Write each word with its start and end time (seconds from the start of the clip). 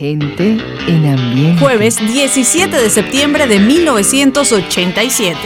Gente 0.00 0.56
en 0.88 1.06
ambiente. 1.06 1.60
Jueves 1.60 1.96
17 1.98 2.74
de 2.74 2.88
septiembre 2.88 3.46
de 3.46 3.58
1987. 3.58 5.38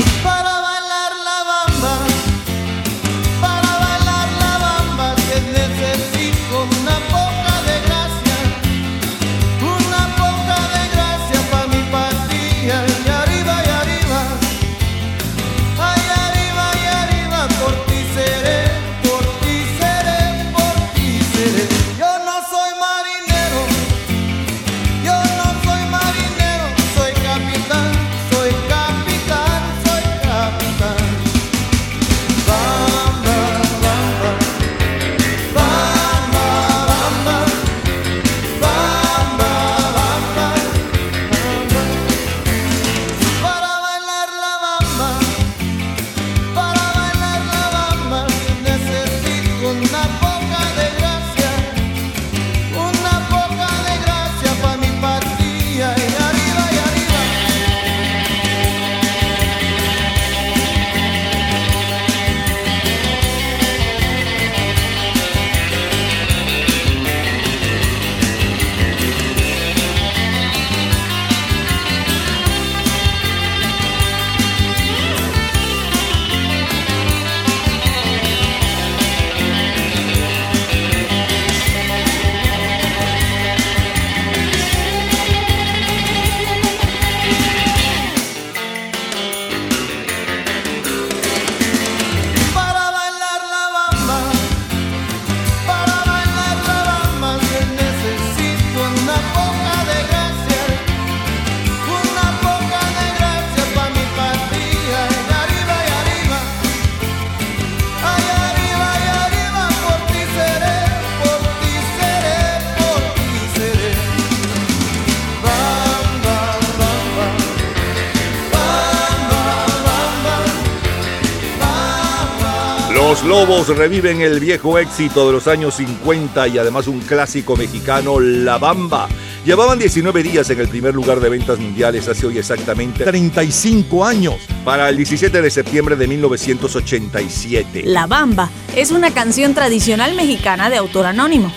Lobos 123.46 123.76
reviven 123.76 124.22
el 124.22 124.40
viejo 124.40 124.78
éxito 124.78 125.26
de 125.26 125.32
los 125.34 125.46
años 125.48 125.74
50 125.74 126.48
y 126.48 126.56
además 126.56 126.86
un 126.86 127.00
clásico 127.00 127.56
mexicano, 127.56 128.18
La 128.18 128.56
Bamba. 128.56 129.06
Llevaban 129.44 129.78
19 129.78 130.22
días 130.22 130.48
en 130.48 130.60
el 130.60 130.68
primer 130.68 130.94
lugar 130.94 131.20
de 131.20 131.28
ventas 131.28 131.58
mundiales 131.58 132.08
hace 132.08 132.26
hoy 132.26 132.38
exactamente 132.38 133.04
35 133.04 134.02
años, 134.02 134.36
para 134.64 134.88
el 134.88 134.96
17 134.96 135.42
de 135.42 135.50
septiembre 135.50 135.94
de 135.94 136.06
1987. 136.06 137.82
La 137.84 138.06
Bamba 138.06 138.48
es 138.74 138.90
una 138.90 139.12
canción 139.12 139.52
tradicional 139.52 140.14
mexicana 140.14 140.70
de 140.70 140.78
autor 140.78 141.04
anónimo. 141.04 141.52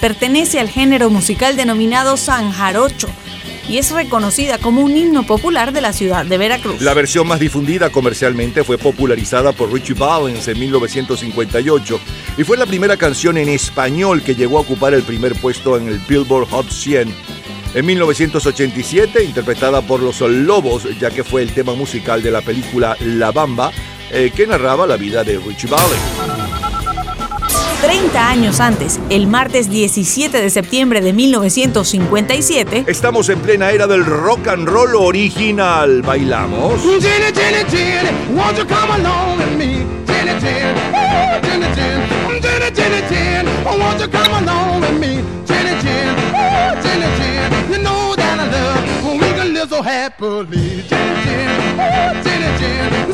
Pertenece 0.00 0.60
al 0.60 0.68
género 0.68 1.10
musical 1.10 1.56
denominado 1.56 2.16
San 2.16 2.52
Jarocho 2.52 3.08
y 3.68 3.78
es 3.78 3.90
reconocida 3.90 4.58
como 4.58 4.80
un 4.82 4.96
himno 4.96 5.24
popular 5.26 5.72
de 5.72 5.80
la 5.80 5.92
ciudad 5.92 6.24
de 6.24 6.38
Veracruz. 6.38 6.80
La 6.80 6.94
versión 6.94 7.26
más 7.26 7.40
difundida 7.40 7.90
comercialmente 7.90 8.64
fue 8.64 8.78
popularizada 8.78 9.52
por 9.52 9.72
Richie 9.72 9.94
Valens 9.94 10.48
en 10.48 10.58
1958 10.58 12.00
y 12.36 12.44
fue 12.44 12.56
la 12.56 12.66
primera 12.66 12.96
canción 12.96 13.36
en 13.36 13.48
español 13.48 14.22
que 14.22 14.34
llegó 14.34 14.58
a 14.58 14.62
ocupar 14.62 14.94
el 14.94 15.02
primer 15.02 15.34
puesto 15.34 15.76
en 15.76 15.88
el 15.88 15.98
Billboard 15.98 16.48
Hot 16.50 16.70
100. 16.70 17.14
En 17.74 17.86
1987, 17.86 19.24
interpretada 19.24 19.82
por 19.82 20.00
Los 20.00 20.20
Lobos, 20.20 20.86
ya 21.00 21.10
que 21.10 21.24
fue 21.24 21.42
el 21.42 21.52
tema 21.52 21.74
musical 21.74 22.22
de 22.22 22.30
la 22.30 22.40
película 22.40 22.96
La 23.00 23.32
Bamba, 23.32 23.72
eh, 24.12 24.30
que 24.34 24.46
narraba 24.46 24.86
la 24.86 24.96
vida 24.96 25.24
de 25.24 25.40
Richie 25.40 25.68
Valens. 25.68 26.43
30 27.84 28.30
años 28.30 28.60
antes, 28.60 28.98
el 29.10 29.26
martes 29.26 29.68
17 29.68 30.40
de 30.40 30.48
septiembre 30.48 31.02
de 31.02 31.12
1957. 31.12 32.86
Estamos 32.86 33.28
en 33.28 33.38
plena 33.40 33.72
era 33.72 33.86
del 33.86 34.06
rock 34.06 34.48
and 34.48 34.66
roll 34.66 34.96
original. 34.96 36.00
¿Bailamos? 36.00 36.80
Jenny, 36.80 37.30
Jenny, 37.34 37.62
Jenny, 37.68 38.34
won't 38.34 38.56
you 38.56 38.64
come 38.64 38.90
along 38.90 39.36
with 39.36 39.58
me? 39.58 39.84
Jenny, 40.06 40.40
Jenny, 40.40 40.80
oh, 40.94 41.38
Jenny, 41.42 41.66
Jenny, 41.74 42.40
Jenny, 42.40 42.70
Jenny, 42.74 43.00
Jenny, 43.10 43.50
oh, 43.66 43.78
won't 43.78 44.00
you 44.00 44.08
come 44.08 44.32
along 44.32 44.80
with 44.80 44.98
me? 44.98 45.22
Jenny, 45.44 45.78
Jenny, 45.82 46.22
oh, 46.32 46.80
Jenny, 46.82 47.06
Jenny, 47.18 47.70
you 47.70 47.82
know 47.82 48.16
that 48.16 48.40
I 48.40 48.46
love 48.50 49.04
when 49.04 49.18
we 49.18 49.28
can 49.36 49.52
live 49.52 49.68
so 49.68 49.82
happily. 49.82 50.84
Jenny, 50.88 51.22
Jenny, 51.22 51.82
oh, 51.82 52.22
Jenny, 52.24 52.48
Jenny, 52.58 53.12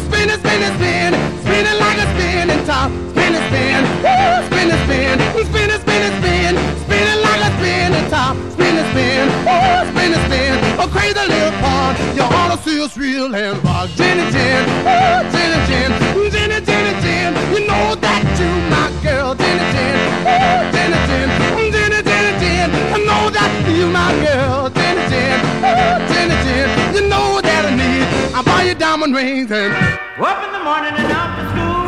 us 12.66 12.96
real 12.96 13.34
and 13.34 13.64
rock, 13.64 13.88
Jenny 13.96 14.30
Jen, 14.30 14.68
oh, 14.84 15.22
Jenny 15.32 15.66
Jen, 15.66 16.30
Jenny 16.30 16.64
Jenny 16.64 17.00
Jen, 17.00 17.34
oh, 17.36 17.58
you 17.58 17.66
know 17.66 17.94
that 17.94 18.24
you 18.38 18.50
my 18.68 18.88
girl, 19.02 19.34
Jenny 19.34 19.64
Jen, 19.72 19.96
oh, 20.28 20.70
Jenny 20.72 21.00
Jen, 21.08 21.72
Jenny 21.72 22.02
Jenny 22.02 22.32
Jen, 22.40 22.70
I 22.70 22.98
know 22.98 23.30
that 23.30 23.50
you 23.66 23.86
my 23.88 24.12
girl, 24.24 24.68
Jenny 24.70 25.08
Jen, 25.08 25.40
oh, 25.64 26.12
Jenny 26.12 26.36
Jen, 26.44 26.94
you 26.94 27.08
know 27.08 27.40
that 27.40 27.64
I 27.64 27.72
need, 27.74 28.34
I 28.34 28.42
buy 28.42 28.62
you 28.64 28.74
diamond 28.74 29.14
rings 29.14 29.50
and 29.50 29.72
up 29.72 30.44
in 30.44 30.52
the 30.52 30.62
morning 30.62 30.94
and 30.94 31.12
out 31.12 31.36
to 31.36 31.50
school. 31.50 31.79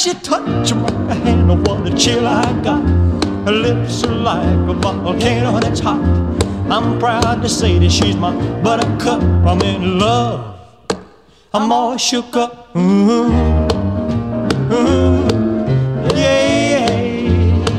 She 0.00 0.14
touched 0.14 0.74
my 0.74 1.14
hand. 1.14 1.50
Oh, 1.50 1.56
what 1.56 1.86
a 1.86 1.94
chill 1.94 2.26
I 2.26 2.50
got. 2.62 2.82
Her 3.44 3.52
lips 3.52 4.02
are 4.04 4.14
like 4.14 4.46
a 4.46 4.72
volcano 4.72 5.60
that's 5.60 5.80
hot. 5.80 6.00
I'm 6.70 6.98
proud 6.98 7.42
to 7.42 7.48
say 7.50 7.78
that 7.78 7.90
she's 7.92 8.16
my 8.16 8.32
buttercup. 8.62 9.22
I'm 9.22 9.60
in 9.60 9.98
love. 9.98 10.56
I'm 11.52 11.70
all 11.70 11.98
shook 11.98 12.34
up. 12.34 12.74
Ooh, 12.74 13.28
ooh, 14.72 15.28
yeah, 16.14 17.00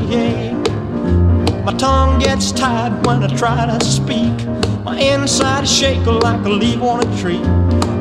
yeah. 0.08 1.64
My 1.64 1.72
tongue 1.76 2.20
gets 2.20 2.52
tied 2.52 3.04
when 3.04 3.24
I 3.24 3.36
try 3.36 3.66
to 3.66 3.84
speak. 3.84 4.46
My 4.84 4.96
inside 4.96 5.66
shake 5.66 6.06
like 6.06 6.44
a 6.46 6.50
leaf 6.50 6.80
on 6.82 7.00
a 7.00 7.20
tree. 7.20 7.42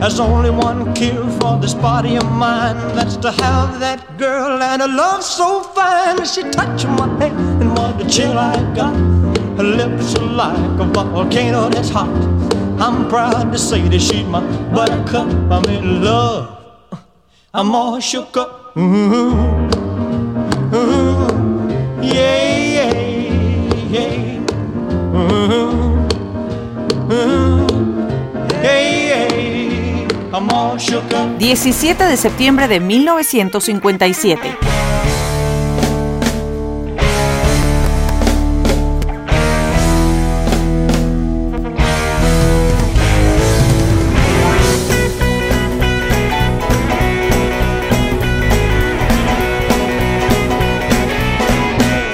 There's 0.02 0.20
only 0.20 0.50
one 0.50 0.96
cure 0.96 1.30
for 1.40 1.60
this 1.60 1.76
body 1.76 2.16
of 2.16 2.26
mine. 2.32 2.76
That's 2.96 3.18
to 3.18 3.30
have 3.30 3.80
that 3.82 4.18
girl 4.18 4.60
and 4.60 4.82
a 4.82 4.88
love 4.88 5.22
so 5.24 5.62
fine. 5.62 6.26
She 6.26 6.42
touched 6.42 6.88
my 6.88 7.08
hand 7.20 7.62
and 7.62 7.78
what 7.78 8.02
a 8.02 8.10
chill 8.10 8.36
I 8.36 8.56
got. 8.74 8.96
Her 9.58 9.64
lips 9.64 10.16
are 10.16 10.26
like 10.26 10.80
a 10.80 10.86
volcano 10.86 11.70
that's 11.70 11.90
hot. 11.90 12.10
I'm 12.82 13.10
proud 13.10 13.52
to 13.52 13.60
say 13.60 13.88
that 13.90 14.00
she's 14.00 14.26
my 14.26 14.42
buttercup. 14.74 15.30
I'm 15.52 15.66
in 15.66 16.04
love. 16.04 16.58
I'm 17.54 17.76
all 17.76 18.00
shook 18.00 18.36
up. 18.38 18.76
Ooh, 18.76 19.14
ooh, 20.74 22.02
yeah, 22.02 22.58
yeah, 22.58 22.94
yeah. 23.92 24.21
17 31.38 32.04
de 32.06 32.18
septiembre 32.18 32.68
de 32.68 32.80
1957. 32.80 34.58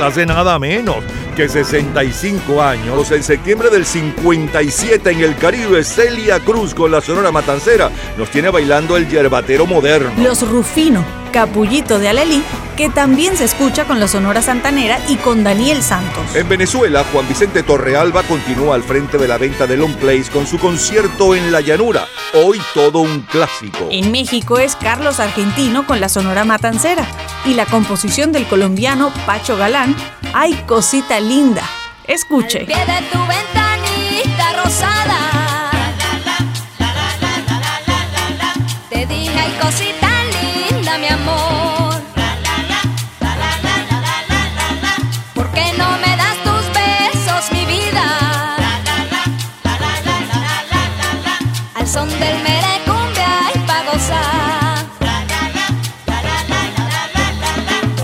Hace 0.01 0.25
nada 0.25 0.57
menos 0.57 1.03
que 1.37 1.47
65 1.47 2.63
años, 2.63 3.11
en 3.11 3.21
septiembre 3.21 3.69
del 3.69 3.85
57 3.85 5.11
en 5.11 5.21
el 5.21 5.35
Caribe, 5.35 5.83
Celia 5.83 6.39
Cruz 6.39 6.73
con 6.73 6.89
la 6.89 6.99
Sonora 6.99 7.31
Matancera 7.31 7.91
nos 8.17 8.31
tiene 8.31 8.49
bailando 8.49 8.97
el 8.97 9.07
yerbatero 9.07 9.67
moderno. 9.67 10.11
Los 10.17 10.49
Rufino, 10.49 11.05
Capullito 11.37 11.99
de 11.99 12.09
Alelí, 12.09 12.41
que 12.75 12.89
también 12.89 13.37
se 13.37 13.43
escucha 13.43 13.85
con 13.85 13.99
la 13.99 14.07
Sonora 14.07 14.41
Santanera 14.41 14.97
y 15.07 15.17
con 15.17 15.43
Daniel 15.43 15.83
Santos. 15.83 16.35
En 16.35 16.49
Venezuela, 16.49 17.05
Juan 17.13 17.27
Vicente 17.27 17.61
Torrealba 17.61 18.23
continúa 18.23 18.73
al 18.73 18.81
frente 18.81 19.19
de 19.19 19.27
la 19.27 19.37
venta 19.37 19.67
de 19.67 19.77
Long 19.77 19.93
Place 19.97 20.31
con 20.31 20.47
su 20.47 20.57
concierto 20.57 21.35
en 21.35 21.51
la 21.51 21.61
llanura, 21.61 22.07
hoy 22.33 22.59
todo 22.73 23.01
un 23.01 23.21
clásico. 23.21 23.87
En 23.91 24.11
México 24.11 24.57
es 24.57 24.75
Carlos 24.75 25.19
Argentino 25.19 25.85
con 25.85 26.01
la 26.01 26.09
Sonora 26.09 26.43
Matancera 26.43 27.05
y 27.45 27.53
la 27.53 27.67
composición 27.67 28.31
del 28.31 28.47
colombiano 28.47 29.13
Pacho 29.27 29.57
Galán, 29.57 29.95
Ay 30.33 30.55
cosita 30.65 31.19
linda. 31.19 31.61
Escuche. 32.07 32.61
Al 32.61 32.65
pie 32.65 32.77
de 32.77 33.01
tu 33.11 33.19
ventanita 33.19 34.63
rosada. 34.63 35.46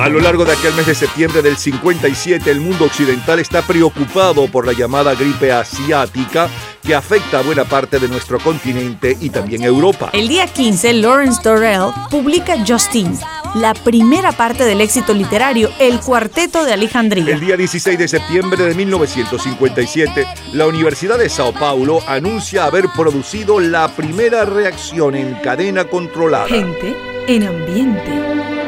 A 0.03 0.09
lo 0.09 0.19
largo 0.19 0.43
de 0.43 0.51
aquel 0.51 0.73
mes 0.73 0.85
de 0.85 0.95
septiembre 0.95 1.41
del 1.41 1.55
57, 1.55 2.51
el 2.51 2.59
mundo 2.59 2.83
occidental 2.83 3.39
está 3.39 3.61
preocupado 3.61 4.49
por 4.49 4.67
la 4.67 4.73
llamada 4.73 5.15
gripe 5.15 5.49
asiática 5.49 6.49
que 6.85 6.93
afecta 6.93 7.39
a 7.39 7.41
buena 7.41 7.63
parte 7.63 7.99
de 7.99 8.09
nuestro 8.09 8.37
continente 8.37 9.15
y 9.21 9.29
también 9.29 9.63
Europa. 9.63 10.09
El 10.11 10.27
día 10.27 10.45
15, 10.45 10.91
Lawrence 10.95 11.41
Dorrell 11.41 11.93
publica 12.11 12.57
Justine, 12.67 13.17
la 13.55 13.73
primera 13.73 14.33
parte 14.33 14.65
del 14.65 14.81
éxito 14.81 15.13
literario, 15.13 15.69
El 15.79 16.01
Cuarteto 16.01 16.65
de 16.65 16.73
Alejandría. 16.73 17.33
El 17.33 17.39
día 17.39 17.55
16 17.55 17.97
de 17.97 18.09
septiembre 18.09 18.61
de 18.61 18.75
1957, 18.75 20.27
la 20.51 20.67
Universidad 20.67 21.17
de 21.17 21.29
Sao 21.29 21.53
Paulo 21.53 22.01
anuncia 22.07 22.65
haber 22.65 22.89
producido 22.89 23.61
la 23.61 23.87
primera 23.87 24.43
reacción 24.43 25.15
en 25.15 25.35
cadena 25.35 25.85
controlada. 25.85 26.47
Gente 26.47 26.93
en 27.29 27.43
ambiente. 27.47 28.62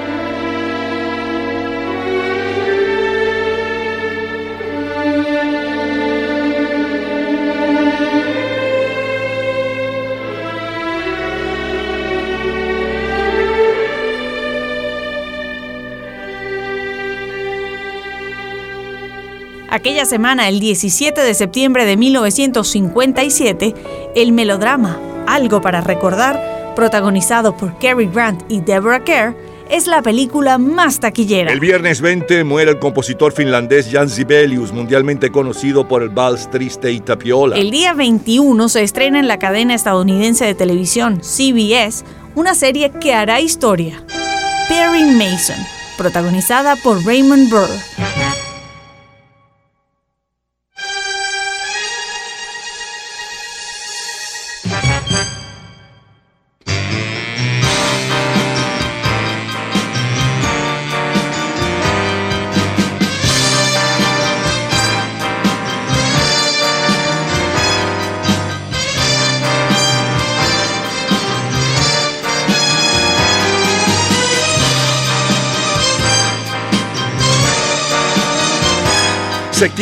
Aquella 19.75 20.05
semana, 20.05 20.47
el 20.47 20.61
17 20.61 21.19
de 21.19 21.33
septiembre 21.33 21.83
de 21.83 21.97
1957, 21.97 23.75
el 24.15 24.31
melodrama 24.31 24.97
Algo 25.27 25.59
para 25.59 25.81
recordar, 25.81 26.71
protagonizado 26.77 27.57
por 27.57 27.77
Cary 27.77 28.05
Grant 28.07 28.41
y 28.47 28.61
Deborah 28.61 29.03
Kerr, 29.03 29.35
es 29.69 29.87
la 29.87 30.01
película 30.01 30.57
más 30.59 31.01
taquillera. 31.01 31.51
El 31.51 31.59
viernes 31.59 31.99
20 31.99 32.45
muere 32.45 32.71
el 32.71 32.79
compositor 32.79 33.33
finlandés 33.33 33.89
Jan 33.91 34.09
Sibelius, 34.09 34.71
mundialmente 34.71 35.29
conocido 35.29 35.85
por 35.85 36.03
el 36.03 36.07
vals 36.09 36.49
triste 36.49 36.93
y 36.93 37.01
tapiola. 37.01 37.57
El 37.57 37.69
día 37.69 37.93
21 37.93 38.69
se 38.69 38.81
estrena 38.81 39.19
en 39.19 39.27
la 39.27 39.39
cadena 39.39 39.75
estadounidense 39.75 40.45
de 40.45 40.55
televisión 40.55 41.19
CBS 41.21 42.05
una 42.33 42.55
serie 42.55 42.91
que 42.91 43.13
hará 43.13 43.41
historia, 43.41 44.01
Perry 44.69 45.03
Mason, 45.03 45.59
protagonizada 45.97 46.77
por 46.77 47.05
Raymond 47.05 47.49
Burr. 47.49 48.24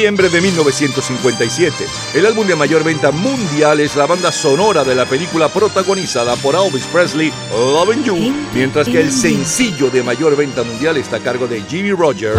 Septiembre 0.03 0.27
de 0.27 0.41
1957. 0.41 1.87
El 2.13 2.25
álbum 2.25 2.45
de 2.45 2.57
mayor 2.57 2.83
venta 2.83 3.11
mundial 3.11 3.79
es 3.79 3.95
la 3.95 4.05
banda 4.05 4.33
sonora 4.33 4.83
de 4.83 4.95
la 4.95 5.05
película 5.05 5.47
protagonizada 5.47 6.35
por 6.35 6.55
Elvis 6.55 6.83
Presley, 6.91 7.31
Loving 7.53 8.03
You, 8.03 8.33
mientras 8.53 8.85
que 8.85 8.99
el 8.99 9.13
sencillo 9.13 9.89
de 9.89 10.03
mayor 10.03 10.35
venta 10.35 10.61
mundial 10.63 10.97
está 10.97 11.15
a 11.15 11.19
cargo 11.21 11.47
de 11.47 11.61
Jimmy 11.69 11.93
Rogers. 11.93 12.35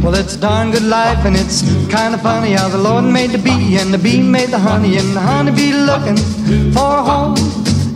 Well, 0.00 0.14
it's 0.14 0.36
a 0.36 0.38
darn 0.38 0.70
good 0.70 0.84
life, 0.84 1.26
and 1.26 1.34
it's 1.34 1.64
kind 1.90 2.14
of 2.14 2.22
funny 2.22 2.52
how 2.52 2.68
the 2.68 2.78
Lord 2.78 3.02
made 3.02 3.32
the 3.32 3.38
bee, 3.38 3.78
and 3.80 3.92
the 3.92 3.98
bee 3.98 4.22
made 4.22 4.50
the 4.50 4.60
honey, 4.60 4.96
and 4.96 5.12
the 5.12 5.20
honeybee 5.20 5.72
looking 5.72 6.16
for 6.72 6.98
a 6.98 7.02
home. 7.02 7.34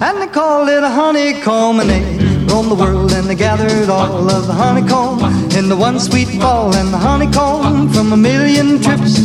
And 0.00 0.20
they 0.20 0.26
called 0.26 0.68
it 0.68 0.82
a 0.82 0.88
honeycomb, 0.88 1.78
and 1.78 1.88
they 1.88 2.27
roamed 2.48 2.70
the 2.70 2.74
world, 2.74 3.12
and 3.12 3.26
they 3.28 3.34
gathered 3.34 3.88
all 3.88 4.30
of 4.30 4.46
the 4.46 4.52
honeycomb 4.52 5.20
in 5.56 5.68
the 5.68 5.76
one 5.76 6.00
sweet 6.00 6.28
fall, 6.40 6.74
and 6.74 6.92
the 6.92 6.98
honeycomb 6.98 7.88
from 7.90 8.12
a 8.12 8.16
million 8.16 8.80
trips 8.80 9.20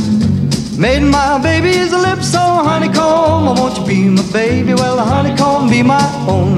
made 0.77 1.01
my 1.03 1.39
baby's 1.41 1.91
lips 1.91 2.31
so 2.31 2.39
honeycomb. 2.39 3.47
Oh, 3.47 3.55
won't 3.57 3.77
you 3.77 3.85
be 3.85 4.09
my 4.09 4.23
baby? 4.31 4.73
Well, 4.73 4.97
the 4.97 5.03
honeycomb 5.03 5.69
be 5.69 5.83
my 5.83 6.05
own. 6.27 6.57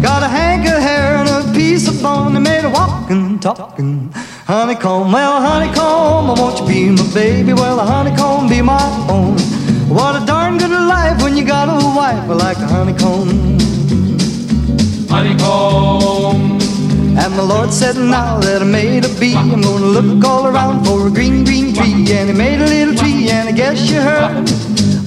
Got 0.00 0.22
a 0.22 0.28
hank 0.28 0.66
of 0.66 0.80
hair 0.80 1.16
and 1.16 1.28
a 1.28 1.52
piece 1.52 1.86
of 1.88 2.02
bone 2.02 2.34
that 2.34 2.40
made 2.40 2.64
a 2.64 2.70
walking, 2.70 3.38
talking 3.38 4.10
honeycomb. 4.46 5.12
Well, 5.12 5.40
honeycomb, 5.40 6.30
oh, 6.30 6.34
won't 6.38 6.60
you 6.60 6.66
be 6.66 6.90
my 6.90 7.14
baby? 7.14 7.52
Well, 7.52 7.76
the 7.76 7.84
honeycomb 7.84 8.48
be 8.48 8.62
my 8.62 8.82
own. 9.08 9.38
What 9.88 10.20
a 10.20 10.24
darn 10.24 10.58
good 10.58 10.70
life 10.70 11.22
when 11.22 11.36
you 11.36 11.44
got 11.44 11.68
a 11.68 11.96
wife 11.96 12.28
like 12.28 12.56
a 12.58 12.66
honeycomb. 12.66 13.69
Honeycomb. 15.20 16.60
And 17.18 17.34
the 17.34 17.42
Lord 17.42 17.72
said, 17.72 17.96
Now 17.96 18.40
that 18.40 18.62
I 18.62 18.64
made 18.64 19.04
a 19.04 19.08
bee, 19.20 19.34
I'm 19.34 19.60
gonna 19.60 19.84
look 19.84 20.24
all 20.24 20.46
around 20.46 20.84
for 20.84 21.08
a 21.08 21.10
green, 21.10 21.44
green 21.44 21.74
tree. 21.74 22.06
And 22.16 22.30
he 22.30 22.34
made 22.34 22.60
a 22.60 22.66
little 22.66 22.94
tree, 22.94 23.28
and 23.28 23.48
I 23.48 23.52
guess 23.52 23.90
you 23.90 24.00
heard. 24.00 24.48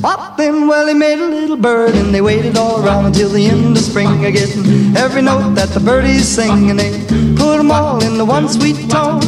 What 0.01 0.37
then? 0.37 0.67
Well, 0.67 0.87
he 0.87 0.93
made 0.93 1.19
a 1.19 1.27
little 1.27 1.57
bird, 1.57 1.95
and 1.95 2.13
they 2.13 2.21
waited 2.21 2.57
all 2.57 2.83
around 2.83 3.05
until 3.05 3.29
the 3.29 3.45
end 3.45 3.75
of 3.77 3.83
spring. 3.83 4.21
Getting 4.21 4.95
every 4.95 5.21
note 5.21 5.55
that 5.55 5.69
the 5.69 5.79
birdies 5.79 6.27
sing, 6.27 6.69
and 6.69 6.79
they 6.79 6.91
put 7.35 7.57
them 7.57 7.71
all 7.71 8.03
into 8.03 8.25
one 8.25 8.47
sweet 8.49 8.89
tone. 8.89 9.21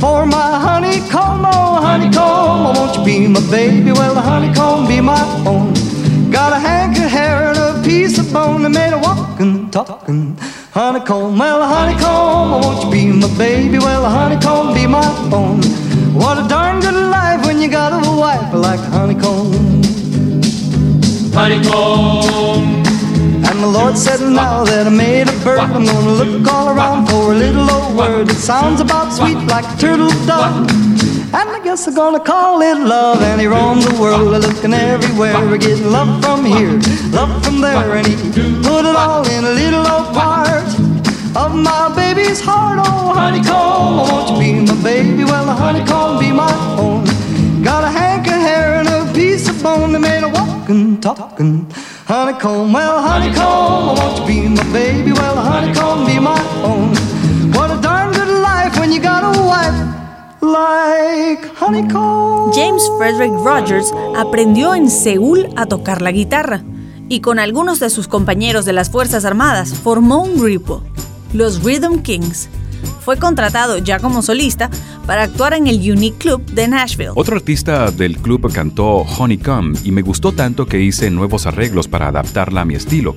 For 0.00 0.26
my 0.26 0.58
honeycomb, 0.66 1.44
oh 1.46 1.78
honeycomb, 1.80 2.64
won't 2.64 2.96
you 2.96 3.04
be 3.04 3.28
my 3.28 3.40
baby? 3.50 3.92
Well, 3.92 4.14
the 4.14 4.22
honeycomb 4.22 4.88
be 4.88 5.00
my 5.00 5.22
own. 5.46 5.74
Got 6.32 6.54
a 6.54 6.58
hank 6.58 6.96
of 6.96 7.10
hair 7.10 7.50
and 7.50 7.58
a 7.58 7.82
piece 7.84 8.18
of 8.18 8.32
bone 8.32 8.62
that 8.62 8.70
made 8.70 8.94
a 8.94 8.98
walking, 8.98 9.51
talking 9.72 10.36
honeycomb. 10.70 11.38
Well, 11.38 11.66
honeycomb, 11.66 12.60
won't 12.60 12.84
you 12.84 12.90
be 12.90 13.06
my 13.10 13.38
baby? 13.38 13.78
Well, 13.78 14.04
honeycomb 14.04 14.74
be 14.74 14.86
my 14.86 15.02
own. 15.32 15.62
What 16.12 16.44
a 16.44 16.46
darn 16.46 16.80
good 16.80 16.94
life 17.10 17.44
when 17.46 17.58
you 17.58 17.68
got 17.68 17.92
a 17.92 18.20
wife 18.20 18.52
like 18.52 18.80
honeycomb. 18.80 19.52
Honeycomb. 21.32 22.82
And 23.48 23.62
the 23.62 23.66
Lord 23.66 23.96
said, 23.96 24.20
Now 24.20 24.62
that 24.64 24.86
I 24.86 24.90
made 24.90 25.28
a 25.28 25.32
bird, 25.42 25.60
I'm 25.60 25.86
gonna 25.86 26.10
look 26.22 26.46
all 26.52 26.68
around 26.68 27.06
for 27.06 27.32
a 27.32 27.34
little 27.34 27.68
old 27.70 27.96
word 27.96 28.28
that 28.28 28.36
sounds 28.36 28.82
about 28.82 29.10
sweet 29.10 29.38
like 29.48 29.66
turtle 29.78 30.10
dove. 30.26 30.68
And 31.34 31.48
I 31.48 31.60
guess 31.64 31.88
I'm 31.88 31.94
gonna 31.94 32.20
call 32.20 32.60
it 32.60 32.76
love. 32.76 33.22
And 33.22 33.40
he 33.40 33.46
roamed 33.46 33.82
the 33.82 34.00
world, 34.00 34.28
looking 34.28 34.74
everywhere, 34.74 35.56
getting 35.56 35.90
love 35.90 36.22
from 36.22 36.44
here, 36.44 36.78
love 37.10 37.42
from 37.42 37.60
there, 37.60 37.96
and 37.96 38.06
he 38.06 38.16
put 38.62 38.84
it 38.84 38.96
all 38.96 39.26
in 39.26 39.44
a 39.44 39.50
little 39.50 39.86
old 39.94 40.12
part 40.14 40.68
of 41.34 41.54
my 41.54 41.90
baby's 41.96 42.40
heart. 42.40 42.78
Oh, 42.84 43.14
honeycomb, 43.14 43.96
won't 43.96 44.30
you 44.30 44.38
be 44.38 44.72
my 44.72 44.82
baby? 44.82 45.24
Well, 45.24 45.46
the 45.46 45.54
honeycomb 45.54 46.18
be 46.20 46.30
my 46.32 46.52
own. 46.78 47.04
Got 47.62 47.84
a 47.84 47.88
hank 47.88 48.26
of 48.26 48.34
hair 48.34 48.74
and 48.80 48.88
a 48.88 49.10
piece 49.14 49.48
of 49.48 49.62
bone 49.62 49.92
that 49.92 50.00
made 50.00 50.22
a 50.22 50.28
walking, 50.28 51.00
talking 51.00 51.66
honeycomb. 52.06 52.72
Well, 52.74 53.00
honeycomb, 53.00 53.96
won't 53.96 54.20
you 54.20 54.26
be 54.26 54.48
my 54.48 54.64
baby? 54.72 55.12
Well, 55.12 55.36
honeycomb 55.36 56.04
be 56.04 56.18
my 56.18 56.40
own. 56.62 56.94
What 57.52 57.70
a 57.70 57.80
darn 57.80 58.12
good 58.12 58.42
life 58.42 58.78
when 58.78 58.92
you 58.92 59.00
got 59.00 59.24
a 59.24 59.32
wife. 59.42 60.01
James 62.52 62.82
Frederick 62.98 63.32
Rogers 63.44 63.94
aprendió 64.16 64.74
en 64.74 64.90
Seúl 64.90 65.46
a 65.54 65.66
tocar 65.66 66.02
la 66.02 66.10
guitarra 66.10 66.64
y 67.08 67.20
con 67.20 67.38
algunos 67.38 67.78
de 67.78 67.90
sus 67.90 68.08
compañeros 68.08 68.64
de 68.64 68.72
las 68.72 68.90
Fuerzas 68.90 69.24
Armadas 69.24 69.72
formó 69.72 70.20
un 70.20 70.40
grupo, 70.40 70.82
los 71.32 71.62
Rhythm 71.62 72.02
Kings. 72.02 72.48
Fue 73.04 73.18
contratado 73.18 73.78
ya 73.78 74.00
como 74.00 74.20
solista 74.20 74.68
para 75.06 75.22
actuar 75.22 75.54
en 75.54 75.68
el 75.68 75.78
Unique 75.78 76.18
Club 76.18 76.44
de 76.46 76.66
Nashville. 76.66 77.12
Otro 77.14 77.36
artista 77.36 77.92
del 77.92 78.18
club 78.18 78.52
cantó 78.52 78.96
Honeycomb 78.96 79.76
y 79.84 79.92
me 79.92 80.02
gustó 80.02 80.32
tanto 80.32 80.66
que 80.66 80.80
hice 80.80 81.08
nuevos 81.10 81.46
arreglos 81.46 81.86
para 81.86 82.08
adaptarla 82.08 82.62
a 82.62 82.64
mi 82.64 82.74
estilo. 82.74 83.14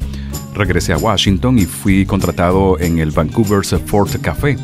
Regresé 0.53 0.93
a 0.93 0.97
Washington 0.97 1.57
y 1.57 1.65
fui 1.65 2.05
contratado 2.05 2.79
en 2.79 2.99
el 2.99 3.09
Vancouver's 3.09 3.75
Fort 3.87 4.15
Café. 4.21 4.57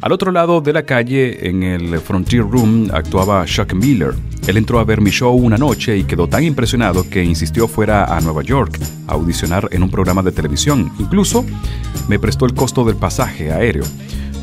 Al 0.00 0.12
otro 0.12 0.30
lado 0.30 0.60
de 0.60 0.72
la 0.72 0.84
calle, 0.84 1.48
en 1.48 1.64
el 1.64 1.98
Frontier 1.98 2.42
Room, 2.42 2.88
actuaba 2.92 3.44
Chuck 3.46 3.74
Miller. 3.74 4.14
Él 4.46 4.56
entró 4.56 4.78
a 4.78 4.84
ver 4.84 5.00
mi 5.00 5.10
show 5.10 5.34
una 5.34 5.58
noche 5.58 5.96
y 5.96 6.04
quedó 6.04 6.28
tan 6.28 6.44
impresionado 6.44 7.08
que 7.10 7.24
insistió 7.24 7.66
fuera 7.66 8.04
a 8.04 8.20
Nueva 8.20 8.42
York 8.42 8.78
a 9.08 9.14
audicionar 9.14 9.68
en 9.72 9.82
un 9.82 9.90
programa 9.90 10.22
de 10.22 10.30
televisión. 10.30 10.92
Incluso 11.00 11.44
me 12.06 12.20
prestó 12.20 12.46
el 12.46 12.54
costo 12.54 12.84
del 12.84 12.94
pasaje 12.94 13.50
aéreo. 13.50 13.82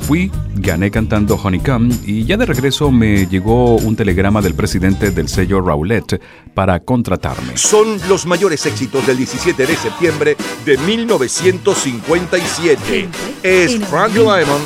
Fui, 0.05 0.31
gané 0.53 0.91
cantando 0.91 1.35
Honeycomb 1.35 1.91
y 2.05 2.25
ya 2.25 2.37
de 2.37 2.45
regreso 2.45 2.91
me 2.91 3.25
llegó 3.25 3.77
un 3.77 3.95
telegrama 3.95 4.39
del 4.39 4.53
presidente 4.53 5.09
del 5.09 5.27
sello 5.27 5.61
Rowlett 5.61 6.21
para 6.53 6.79
contratarme. 6.81 7.57
Son 7.57 7.97
los 8.07 8.27
mayores 8.27 8.67
éxitos 8.67 9.07
del 9.07 9.17
17 9.17 9.65
de 9.65 9.75
septiembre 9.75 10.37
de 10.63 10.77
1957. 10.77 13.09
Es 13.41 13.79
Frank 13.87 14.13
Lyman. 14.13 14.61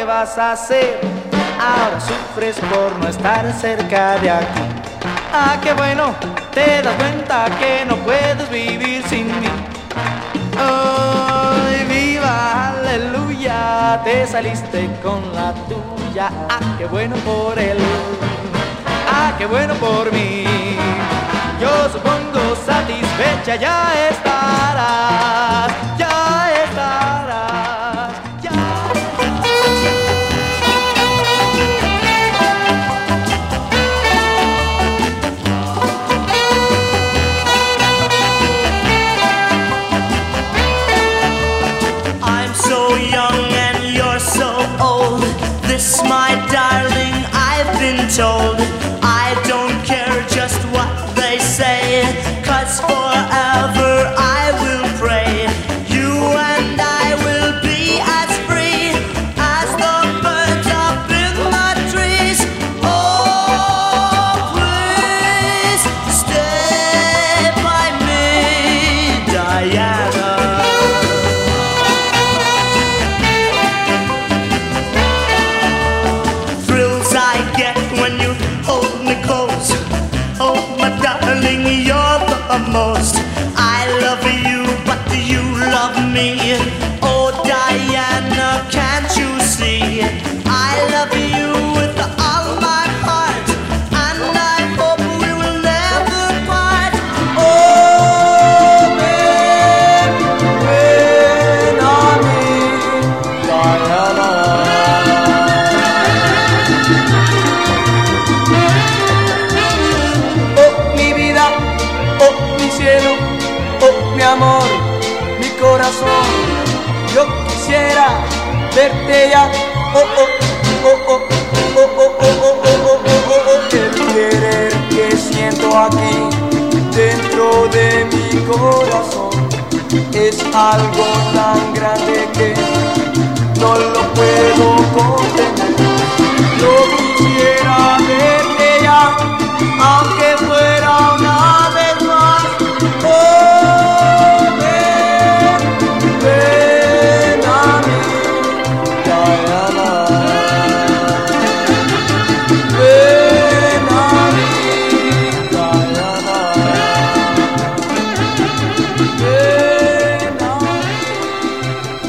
Qué 0.00 0.06
vas 0.06 0.38
a 0.38 0.52
hacer? 0.52 0.98
Ahora 1.60 2.00
sufres 2.00 2.56
por 2.72 2.98
no 3.00 3.06
estar 3.06 3.44
cerca 3.52 4.16
de 4.18 4.30
aquí. 4.30 4.62
Ah, 5.30 5.58
qué 5.62 5.74
bueno. 5.74 6.14
Te 6.54 6.80
das 6.80 6.94
cuenta 6.94 7.44
que 7.58 7.84
no 7.84 7.96
puedes 7.96 8.48
vivir 8.48 9.06
sin 9.08 9.26
mí. 9.26 9.50
¡Ay, 10.56 11.84
viva, 11.84 12.70
aleluya! 12.70 14.00
Te 14.02 14.26
saliste 14.26 14.88
con 15.02 15.20
la 15.34 15.52
tuya. 15.68 16.30
¡Ah, 16.48 16.60
qué 16.78 16.86
bueno 16.86 17.16
por 17.16 17.58
él! 17.58 17.78
¡Ah, 19.06 19.34
qué 19.36 19.44
bueno 19.44 19.74
por 19.74 20.10
mí! 20.12 20.46
Yo 21.60 21.90
supongo 21.92 22.56
satisfecha 22.64 23.56
ya 23.56 24.08
estarás, 24.08 25.72
ya 25.98 26.49
my 46.04 46.34
darling, 46.50 47.14
I've 47.32 47.78
been 47.78 48.08
told. 48.08 48.79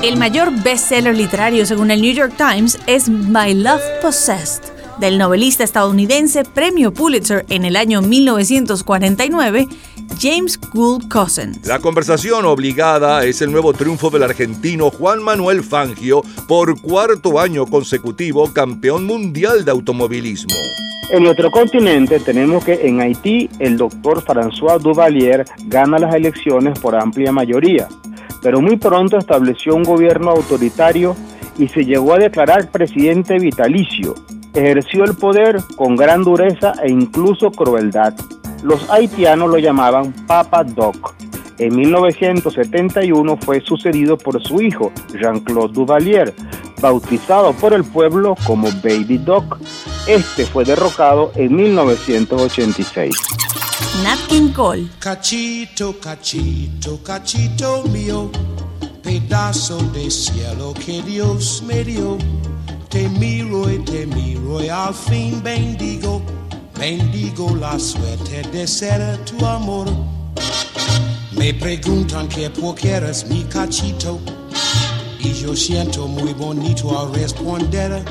El 0.03 0.17
mayor 0.17 0.49
bestseller 0.63 1.15
literario 1.15 1.63
según 1.63 1.91
el 1.91 2.01
New 2.01 2.11
York 2.11 2.33
Times 2.35 2.79
es 2.87 3.07
My 3.07 3.53
Love 3.53 3.83
Possessed, 4.01 4.63
del 4.99 5.19
novelista 5.19 5.63
estadounidense 5.63 6.43
premio 6.43 6.91
Pulitzer 6.91 7.45
en 7.49 7.65
el 7.65 7.75
año 7.75 8.01
1949, 8.01 9.67
James 10.19 10.59
Gould 10.73 11.07
Cousins. 11.07 11.67
La 11.67 11.77
conversación 11.77 12.45
obligada 12.45 13.23
es 13.25 13.43
el 13.43 13.51
nuevo 13.51 13.73
triunfo 13.73 14.09
del 14.09 14.23
argentino 14.23 14.89
Juan 14.89 15.21
Manuel 15.21 15.63
Fangio 15.63 16.23
por 16.47 16.81
cuarto 16.81 17.39
año 17.39 17.67
consecutivo 17.67 18.51
campeón 18.51 19.05
mundial 19.05 19.63
de 19.65 19.69
automovilismo. 19.69 20.55
En 21.11 21.23
nuestro 21.23 21.51
continente 21.51 22.19
tenemos 22.19 22.65
que 22.65 22.87
en 22.87 23.01
Haití 23.01 23.49
el 23.59 23.77
doctor 23.77 24.23
François 24.23 24.79
Duvalier 24.79 25.45
gana 25.65 25.99
las 25.99 26.15
elecciones 26.15 26.79
por 26.79 26.95
amplia 26.95 27.31
mayoría, 27.31 27.87
pero 28.41 28.61
muy 28.61 28.77
pronto 28.77 29.17
estableció 29.17 29.75
un 29.75 29.83
gobierno 29.83 30.31
autoritario 30.31 31.15
y 31.57 31.67
se 31.67 31.85
llegó 31.85 32.13
a 32.13 32.19
declarar 32.19 32.71
presidente 32.71 33.39
vitalicio. 33.39 34.15
Ejerció 34.53 35.03
el 35.05 35.15
poder 35.15 35.59
con 35.75 35.95
gran 35.95 36.23
dureza 36.23 36.73
e 36.83 36.91
incluso 36.91 37.51
crueldad. 37.51 38.13
Los 38.63 38.89
haitianos 38.89 39.49
lo 39.49 39.57
llamaban 39.57 40.13
Papa 40.27 40.63
Doc. 40.63 41.15
En 41.57 41.75
1971 41.75 43.37
fue 43.37 43.61
sucedido 43.61 44.17
por 44.17 44.41
su 44.41 44.61
hijo, 44.61 44.91
Jean-Claude 45.13 45.73
Duvalier, 45.73 46.33
bautizado 46.81 47.53
por 47.53 47.73
el 47.73 47.83
pueblo 47.83 48.35
como 48.45 48.67
Baby 48.83 49.19
Doc. 49.19 49.59
Este 50.07 50.45
fue 50.45 50.65
derrocado 50.65 51.31
en 51.35 51.55
1986. 51.55 53.15
Nat 54.03 54.19
King. 54.27 54.53
Cachito, 54.99 55.93
cachito, 55.99 56.97
cachito 57.03 57.83
mío, 57.89 58.29
pedazo 59.01 59.77
de 59.93 60.09
cielo 60.09 60.73
que 60.73 61.01
Dios 61.01 61.61
me 61.65 61.83
dio. 61.83 62.17
Te 62.89 63.07
miro 63.09 63.69
y 63.71 63.79
te 63.79 64.05
miro 64.05 64.61
y 64.63 64.69
al 64.69 64.93
fin 64.93 65.41
bendigo, 65.43 66.21
bendigo 66.77 67.55
la 67.55 67.79
suerte 67.79 68.41
de 68.51 68.67
ser 68.67 69.17
tu 69.25 69.45
amor. 69.45 69.87
Me 71.31 71.53
preguntan 71.53 72.27
que 72.27 72.49
por 72.49 72.75
qué 72.75 72.91
eres 72.91 73.25
mi 73.27 73.43
cachito 73.45 74.19
y 75.19 75.33
yo 75.33 75.55
siento 75.55 76.07
muy 76.07 76.33
bonito 76.33 76.97
al 76.99 77.13
responder 77.13 78.03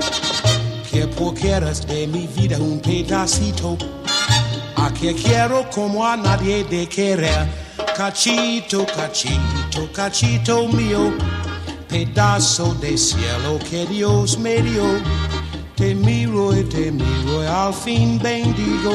que 0.90 1.06
porque 1.06 1.50
eres 1.50 1.86
de 1.86 2.06
mi 2.06 2.26
vida 2.26 2.58
un 2.58 2.80
pedacito 2.80 3.76
que 4.92 5.14
quiero 5.14 5.68
como 5.70 6.06
a 6.06 6.16
nadie 6.16 6.64
de 6.64 6.88
querer. 6.88 7.48
Cachito, 7.96 8.86
cachito, 8.86 9.90
cachito 9.92 10.68
mío, 10.68 11.12
pedazo 11.88 12.74
de 12.74 12.96
cielo 12.96 13.58
que 13.68 13.86
Dios 13.86 14.38
me 14.38 14.62
dio. 14.62 14.84
Te 15.76 15.94
miro 15.94 16.56
y 16.56 16.64
te 16.64 16.90
miro 16.92 17.42
y 17.42 17.46
al 17.46 17.72
fin 17.72 18.18
bendigo, 18.18 18.92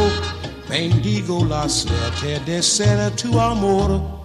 bendigo 0.69 1.45
la 1.45 1.67
suerte 1.67 2.39
de 2.45 2.62
ser 2.62 3.12
tu 3.15 3.39
amor. 3.39 4.24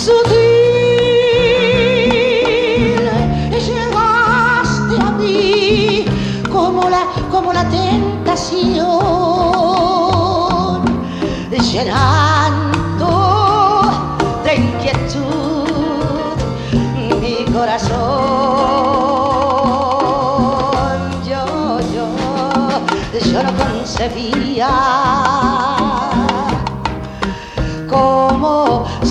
Sutil, 0.00 0.32
llegaste 3.52 4.96
a 4.98 5.10
mí 5.18 6.06
como 6.50 6.88
la, 6.88 7.02
como 7.30 7.52
la 7.52 7.68
tentación, 7.68 8.80
llenando 11.70 13.10
de 14.42 14.54
inquietud 14.54 15.68
mi 17.20 17.44
corazón. 17.52 18.00
Yo, 21.28 21.44
yo, 21.92 22.06
yo 23.32 23.42
no 23.42 23.52
concebía 23.52 25.09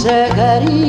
Zagari 0.10 0.89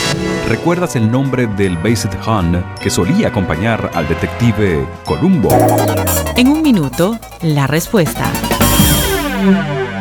¿Recuerdas 0.48 0.94
el 0.94 1.11
nombre 1.11 1.48
del 1.48 1.77
Based 1.79 2.12
Han 2.24 2.77
que 2.81 2.88
solía 2.88 3.29
acompañar 3.29 3.90
al 3.94 4.07
detective 4.07 4.87
Columbo? 5.05 5.48
En 6.37 6.46
un 6.46 6.62
minuto, 6.62 7.18
la 7.42 7.66
respuesta. 7.66 8.31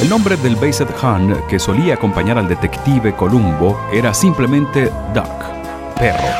El 0.00 0.08
nombre 0.08 0.36
del 0.36 0.54
Based 0.54 0.86
Han 1.02 1.44
que 1.48 1.58
solía 1.58 1.94
acompañar 1.94 2.38
al 2.38 2.46
detective 2.46 3.16
Columbo 3.16 3.88
era 3.92 4.14
simplemente 4.14 4.92
Duck, 5.12 5.96
perro. 5.98 6.38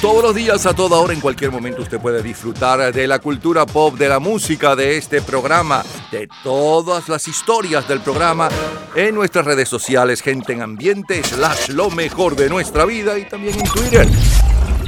Todos 0.00 0.22
los 0.22 0.34
días, 0.34 0.64
a 0.64 0.72
toda 0.72 0.98
hora, 0.98 1.12
en 1.12 1.20
cualquier 1.20 1.50
momento, 1.50 1.82
usted 1.82 2.00
puede 2.00 2.22
disfrutar 2.22 2.90
de 2.90 3.06
la 3.06 3.18
cultura 3.18 3.66
pop, 3.66 3.96
de 3.98 4.08
la 4.08 4.18
música, 4.18 4.74
de 4.74 4.96
este 4.96 5.20
programa, 5.20 5.84
de 6.10 6.26
todas 6.42 7.10
las 7.10 7.28
historias 7.28 7.86
del 7.86 8.00
programa 8.00 8.48
en 8.94 9.14
nuestras 9.14 9.44
redes 9.44 9.68
sociales, 9.68 10.22
gente 10.22 10.54
en 10.54 10.62
ambiente, 10.62 11.22
slash 11.22 11.68
lo 11.68 11.90
mejor 11.90 12.34
de 12.34 12.48
nuestra 12.48 12.86
vida 12.86 13.18
y 13.18 13.28
también 13.28 13.60
en 13.60 13.66
Twitter. 13.66 14.08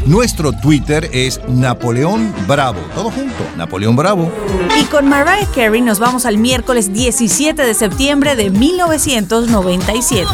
Nuestro 0.07 0.53
Twitter 0.53 1.11
es 1.13 1.41
Napoleón 1.49 2.33
Bravo. 2.47 2.79
Todo 2.95 3.11
junto, 3.11 3.35
Napoleón 3.57 3.97
Bravo. 3.97 4.31
Y 4.81 4.85
con 4.85 5.09
Mariah 5.09 5.49
Carey 5.53 5.81
nos 5.81 5.99
vamos 5.99 6.27
al 6.27 6.39
miércoles 6.39 6.93
17 6.93 7.61
de 7.61 7.75
septiembre 7.75 8.37
de 8.37 8.51
1997. 8.51 10.29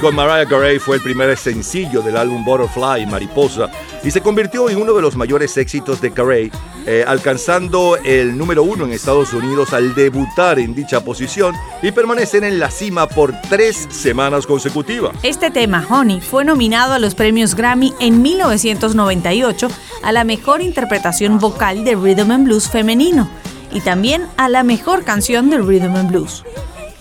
Con 0.00 0.16
Mariah 0.16 0.46
Carey 0.46 0.78
fue 0.80 0.96
el 0.96 1.02
primer 1.02 1.36
sencillo 1.36 2.02
del 2.02 2.16
álbum 2.16 2.44
Butterfly, 2.44 3.06
Mariposa, 3.06 3.70
y 4.02 4.10
se 4.10 4.20
convirtió 4.20 4.68
en 4.68 4.78
uno 4.78 4.92
de 4.92 5.00
los 5.00 5.14
mayores 5.14 5.56
éxitos 5.56 6.00
de 6.00 6.10
Carey, 6.10 6.50
eh, 6.84 7.04
alcanzando 7.06 7.96
el 7.98 8.36
número 8.36 8.64
uno 8.64 8.86
en 8.86 8.92
Estados 8.92 9.32
Unidos 9.32 9.72
al 9.72 9.94
debutar 9.94 10.58
en 10.58 10.74
dicha 10.74 11.04
posición 11.04 11.54
y 11.80 11.92
permanecer 11.92 12.42
en 12.42 12.58
la 12.58 12.70
cima 12.70 13.06
por 13.08 13.34
tres 13.48 13.86
semanas 13.90 14.46
consecutivas. 14.46 15.14
Este 15.22 15.50
tema, 15.50 15.86
Honey, 15.88 16.20
fue 16.20 16.44
nominado 16.44 16.94
a 16.94 16.98
los 16.98 17.14
premios 17.14 17.54
Grammy 17.54 17.94
en 18.00 18.20
1998 18.20 19.68
a 20.02 20.12
la 20.12 20.24
mejor 20.24 20.60
interpretación 20.60 21.38
vocal 21.38 21.84
de 21.84 21.94
Rhythm 21.94 22.32
and 22.32 22.44
Blues 22.46 22.68
femenino 22.68 23.30
y 23.72 23.80
también 23.80 24.26
a 24.36 24.48
la 24.48 24.64
mejor 24.64 25.04
canción 25.04 25.50
de 25.50 25.58
Rhythm 25.58 25.94
and 25.94 26.10
Blues. 26.10 26.42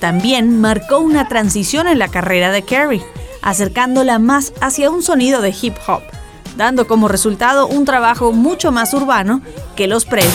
También 0.04 0.60
marcó 0.60 1.00
una 1.00 1.30
transición 1.30 1.88
en 1.88 1.98
la 1.98 2.10
carrera 2.10 2.52
de 2.52 2.64
Carey, 2.64 3.02
acercándola 3.42 4.20
más 4.20 4.52
hacia 4.60 4.90
un 4.90 5.02
sonido 5.02 5.42
de 5.42 5.56
hip 5.62 5.76
hop, 5.88 6.02
dando 6.58 6.88
como 6.88 7.08
resultado 7.08 7.68
un 7.68 7.86
trabajo 7.86 8.34
mucho 8.34 8.74
más 8.74 8.94
urbano 8.94 9.40
que 9.78 9.88
los 9.88 10.04
previos. 10.04 10.34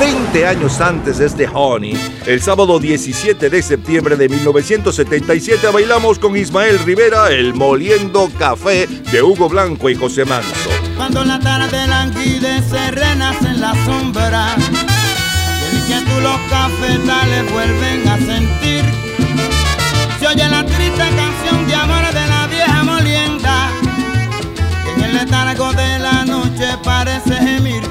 20 0.00 0.46
años 0.48 0.80
antes 0.80 1.18
de 1.18 1.26
este 1.26 1.46
Honey, 1.46 1.96
el 2.26 2.42
sábado 2.42 2.80
17 2.80 3.48
de 3.48 3.62
septiembre 3.62 4.16
de 4.16 4.28
1977 4.28 5.68
bailamos 5.72 6.18
con 6.18 6.36
Ismael 6.36 6.76
Rivera 6.80 7.28
el 7.28 7.54
Moliendo 7.54 8.32
Café 8.36 8.88
de 8.88 9.22
Hugo 9.22 9.48
Blanco 9.48 9.88
y 9.88 9.94
José 9.94 10.24
Manso. 10.24 10.70
Cuando 10.96 11.24
la 11.24 11.38
tarde 11.38 11.86
languidece, 11.86 12.90
renace 12.90 13.46
en 13.46 13.60
la 13.60 13.84
sombra. 13.84 14.56
Los 16.22 16.38
cafetales 16.50 17.50
vuelven 17.50 18.06
a 18.08 18.16
sentir. 18.18 18.84
Se 20.18 20.26
oye 20.26 20.48
la 20.48 20.64
triste 20.64 20.98
canción 20.98 21.66
de 21.66 21.74
amor 21.74 22.12
de 22.12 22.26
la 22.26 22.46
vieja 22.46 22.82
molienda. 22.82 23.70
Que 24.84 24.92
en 24.92 25.00
el 25.02 25.14
letargo 25.14 25.72
de 25.72 25.98
la 25.98 26.24
noche 26.26 26.76
parece 26.84 27.34
gemir. 27.36 27.82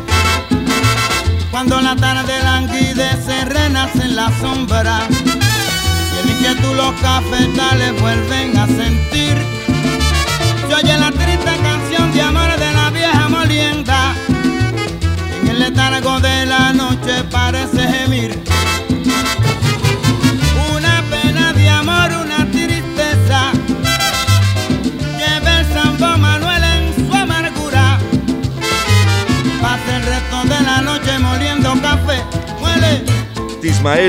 Cuando 1.50 1.82
la 1.82 1.96
tarde 1.96 2.34
languidece, 2.44 3.46
renace 3.46 4.04
en 4.04 4.16
la 4.16 4.30
sombra. 4.40 5.08
Y 5.10 6.20
el 6.20 6.30
inquietud 6.36 6.76
los 6.76 6.94
cafetales 7.02 8.00
vuelven 8.00 8.58
a 8.58 8.68
sentir. 8.68 9.38
Se 10.68 10.76
oye 10.76 10.98
la 10.98 11.12
triste 11.12 11.52
canción 11.64 12.14
de 12.14 12.22
amor 12.22 12.56
de 12.58 12.74
la 12.74 12.90
vieja 12.92 13.28
molienda. 13.28 14.14
En 15.42 15.48
el 15.48 15.60
letargo 15.60 16.20
de 16.20 16.46
la 16.46 16.74
noche 16.74 16.79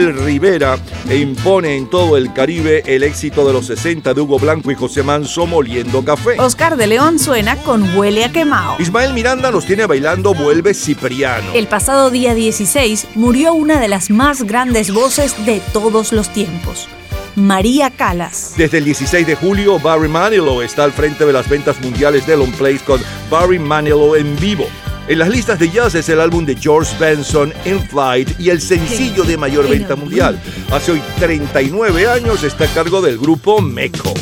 Rivera 0.06 0.78
e 1.08 1.16
impone 1.16 1.76
en 1.76 1.88
todo 1.88 2.16
el 2.16 2.32
Caribe 2.32 2.82
el 2.86 3.02
éxito 3.02 3.46
de 3.46 3.52
los 3.52 3.66
60 3.66 4.14
de 4.14 4.20
Hugo 4.20 4.38
Blanco 4.38 4.70
y 4.70 4.74
José 4.74 5.02
Manso 5.02 5.46
moliendo 5.46 6.04
café. 6.04 6.40
Oscar 6.40 6.76
de 6.76 6.86
León 6.86 7.18
suena 7.18 7.56
con 7.56 7.96
Huele 7.96 8.24
a 8.24 8.32
quemao. 8.32 8.76
Ismael 8.78 9.12
Miranda 9.12 9.50
nos 9.50 9.66
tiene 9.66 9.86
bailando 9.86 10.34
Vuelve 10.34 10.74
Cipriano. 10.74 11.52
El 11.54 11.66
pasado 11.66 12.10
día 12.10 12.34
16 12.34 13.08
murió 13.14 13.52
una 13.52 13.80
de 13.80 13.88
las 13.88 14.10
más 14.10 14.42
grandes 14.42 14.92
voces 14.92 15.34
de 15.44 15.60
todos 15.72 16.12
los 16.12 16.30
tiempos, 16.30 16.88
María 17.36 17.90
Calas. 17.90 18.54
Desde 18.56 18.78
el 18.78 18.84
16 18.84 19.26
de 19.26 19.34
julio, 19.34 19.78
Barry 19.78 20.08
Manilow 20.08 20.62
está 20.62 20.84
al 20.84 20.92
frente 20.92 21.24
de 21.26 21.32
las 21.32 21.48
ventas 21.48 21.80
mundiales 21.80 22.26
de 22.26 22.36
Long 22.36 22.52
Place 22.52 22.80
con 22.84 23.00
Barry 23.30 23.58
Manilow 23.58 24.16
en 24.16 24.36
vivo. 24.36 24.66
En 25.08 25.18
las 25.18 25.28
listas 25.28 25.58
de 25.58 25.70
jazz 25.70 25.94
es 25.94 26.08
el 26.08 26.20
álbum 26.20 26.44
de 26.44 26.56
George 26.56 26.96
Benson, 26.98 27.52
In 27.64 27.80
Flight, 27.80 28.38
y 28.38 28.50
el 28.50 28.60
sencillo 28.60 29.24
de 29.24 29.36
mayor 29.36 29.68
venta 29.68 29.96
mundial. 29.96 30.40
Hace 30.70 30.92
hoy 30.92 31.02
39 31.18 32.06
años 32.06 32.44
está 32.44 32.64
a 32.64 32.74
cargo 32.74 33.00
del 33.02 33.18
grupo 33.18 33.60
Meco. 33.60 34.14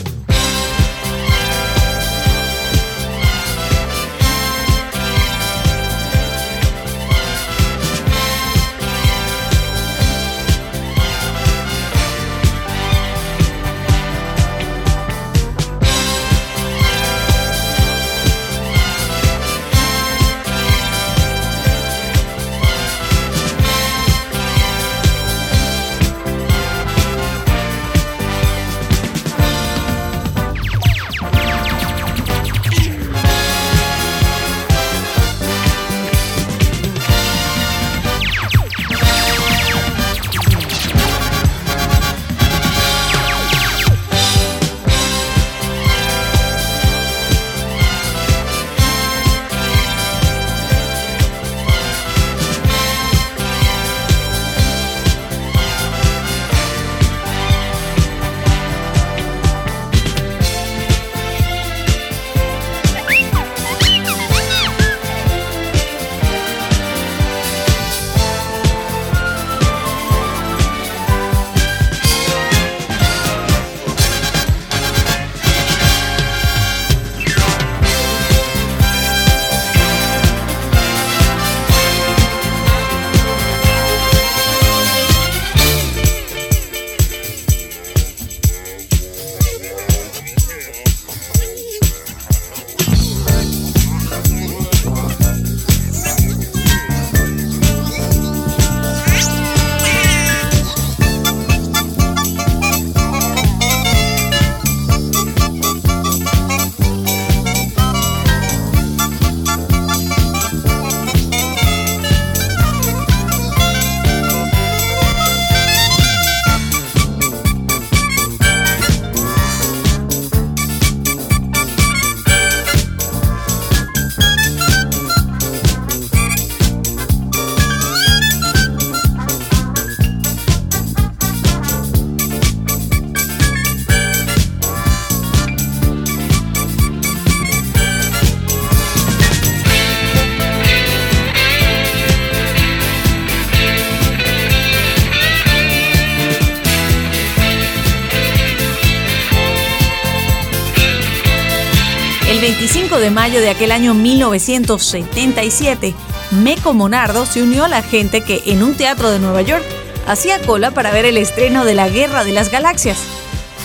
El 152.39 152.43
25 152.43 153.01
de 153.01 153.11
mayo 153.11 153.41
de 153.41 153.51
aquel 153.51 153.73
año 153.73 153.95
1977, 153.95 155.93
Meco 156.31 156.73
Monardo 156.73 157.27
se 157.27 157.43
unió 157.43 157.65
a 157.65 157.69
la 157.69 157.83
gente 157.83 158.21
que 158.21 158.43
en 158.47 158.63
un 158.63 158.77
teatro 158.77 159.11
de 159.11 159.19
Nueva 159.19 159.43
York 159.43 159.65
hacía 160.07 160.41
cola 160.43 160.71
para 160.71 160.93
ver 160.93 161.05
el 161.05 161.17
estreno 161.17 161.65
de 161.65 161.75
La 161.75 161.89
Guerra 161.89 162.23
de 162.23 162.31
las 162.31 162.53
Galaxias. 162.53 162.99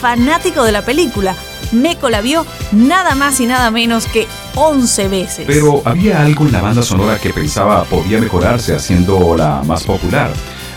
Fanático 0.01 0.63
de 0.63 0.71
la 0.71 0.83
película, 0.83 1.36
Meco 1.71 2.09
la 2.09 2.21
vio 2.21 2.47
nada 2.71 3.13
más 3.13 3.39
y 3.39 3.45
nada 3.45 3.69
menos 3.69 4.07
que 4.07 4.25
11 4.55 5.07
veces. 5.07 5.45
Pero 5.45 5.83
había 5.86 6.23
algo 6.23 6.47
en 6.47 6.53
la 6.53 6.62
banda 6.62 6.81
sonora 6.81 7.19
que 7.19 7.29
pensaba 7.29 7.83
podía 7.83 8.19
mejorarse 8.19 8.73
haciéndola 8.73 9.62
más 9.67 9.83
popular. 9.83 10.33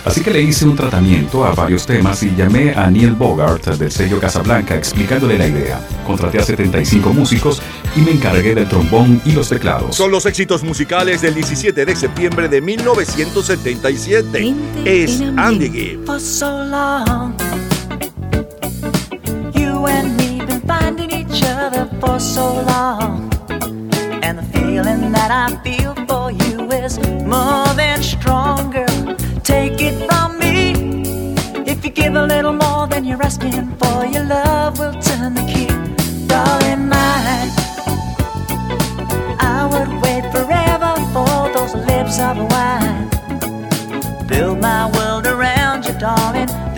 Así 0.07 0.21
que 0.21 0.31
le 0.31 0.41
hice 0.41 0.65
un 0.65 0.77
tratamiento 0.77 1.45
a 1.45 1.53
varios 1.53 1.85
temas 1.85 2.23
y 2.23 2.33
llamé 2.37 2.73
a 2.73 2.89
Neil 2.89 3.11
Bogart 3.15 3.67
del 3.67 3.91
sello 3.91 4.21
Casablanca 4.21 4.77
explicándole 4.77 5.37
la 5.37 5.49
idea. 5.49 5.81
Contraté 6.07 6.39
a 6.39 6.45
75 6.45 7.13
músicos 7.13 7.61
y 7.97 8.01
me 8.01 8.11
encargué 8.13 8.55
del 8.55 8.69
trombón 8.69 9.21
y 9.25 9.33
los 9.33 9.49
teclados. 9.49 9.97
Son 9.97 10.11
los 10.11 10.27
éxitos 10.27 10.63
musicales 10.63 11.23
del 11.23 11.35
17 11.35 11.85
de 11.85 11.97
septiembre 11.97 12.49
de 12.49 12.61
1977. 12.61 14.55
Es 14.85 15.23
Andy 15.37 15.71
Gibb. 15.71 16.07
for 16.07 16.21
so 16.21 16.65
long. 16.65 17.35
You 19.55 19.87
and 19.87 20.17
me 20.17 20.45
been 20.45 20.61
finding 20.63 21.11
each 21.11 21.43
other 21.43 21.89
for 22.01 22.21
so 22.21 22.63
long. 22.63 23.31
And 24.23 24.39
the 24.39 24.47
feeling 24.53 25.13
that 25.13 25.31
I 25.31 25.57
feel 25.65 25.95
for 26.07 26.31
you 26.31 26.71
is 26.71 26.99
more 27.25 27.67
than 27.75 28.03
stronger. 28.03 28.87
Take 29.43 29.81
it 29.81 29.97
from 30.09 30.39
me. 30.39 30.75
If 31.67 31.85
you 31.85 31.91
give 31.91 32.15
a 32.15 32.27
little 32.27 32.53
more 32.53 32.87
than 32.87 33.05
you're 33.05 33.23
asking 33.23 33.75
for, 33.79 34.07
your 34.07 34.25
love 34.25 34.79
will 34.79 34.95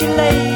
You 0.00 0.08
laying 0.14 0.49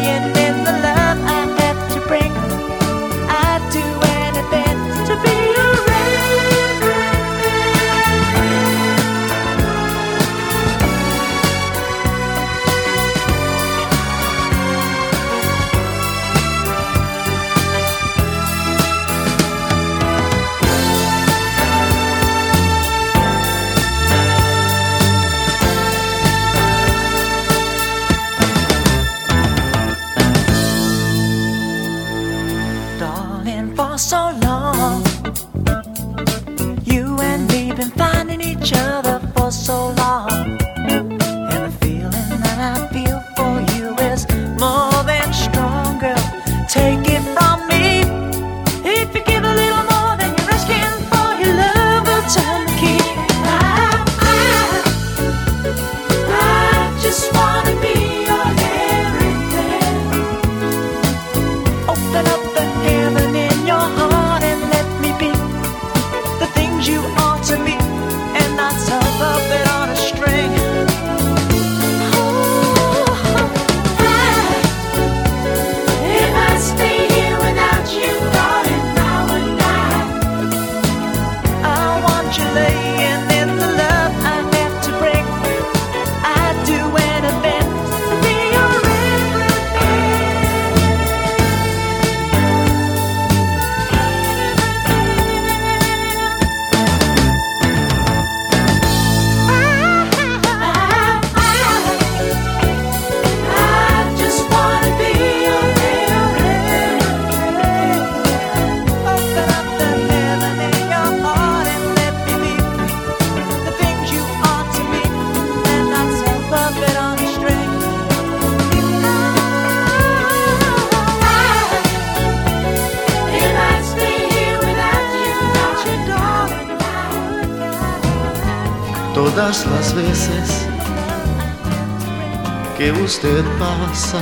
usted 133.25 133.45
pasa 133.59 134.21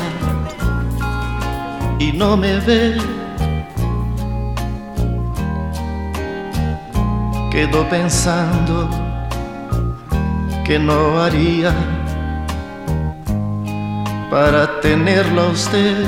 y 1.98 2.12
no 2.12 2.36
me 2.36 2.60
ve, 2.60 2.96
quedo 7.50 7.88
pensando 7.88 8.88
que 10.64 10.78
no 10.78 11.20
haría 11.20 11.74
para 14.30 14.80
tenerla 14.80 15.46
usted. 15.46 16.06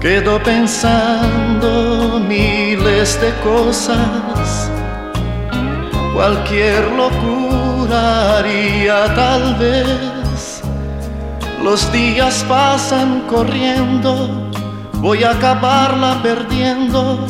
Quedo 0.00 0.42
pensando 0.42 2.18
miles 2.26 3.20
de 3.20 3.32
cosas, 3.44 4.68
cualquier 6.12 6.90
locura 6.90 7.65
haría 7.92 9.14
tal 9.14 9.54
vez. 9.56 10.62
Los 11.62 11.90
días 11.92 12.44
pasan 12.48 13.22
corriendo, 13.28 14.50
voy 14.94 15.24
a 15.24 15.30
acabarla 15.32 16.20
perdiendo. 16.22 17.26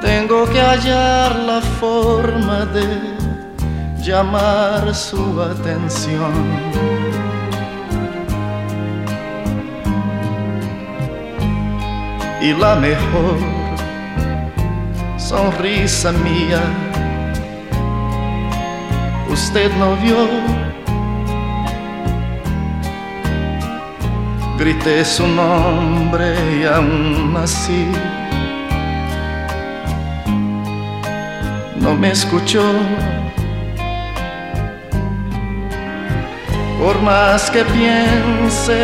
Tengo 0.00 0.46
que 0.46 0.60
hallar 0.60 1.36
la 1.36 1.60
forma 1.80 2.64
de 2.66 2.86
llamar 4.02 4.94
su 4.94 5.42
atención. 5.42 6.78
y 12.40 12.52
la 12.52 12.76
mejor 12.76 13.36
sonrisa 15.16 16.12
mía 16.12 16.62
usted 19.38 19.70
no 19.76 19.94
vio. 20.02 20.22
Grité 24.58 25.04
su 25.04 25.26
nombre 25.26 26.26
y 26.58 26.64
aún 26.64 27.36
así 27.44 27.82
no 31.82 31.94
me 31.94 32.10
escuchó. 32.10 32.66
Por 36.80 36.96
más 37.02 37.50
que 37.52 37.62
piense, 37.76 38.80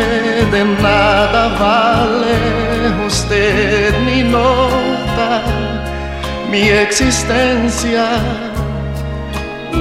de 0.53 0.63
nada 0.81 1.43
vale 1.65 2.35
usted 3.07 3.93
ni 4.05 4.23
nota 4.23 5.29
mi 6.49 6.63
existencia. 6.85 8.05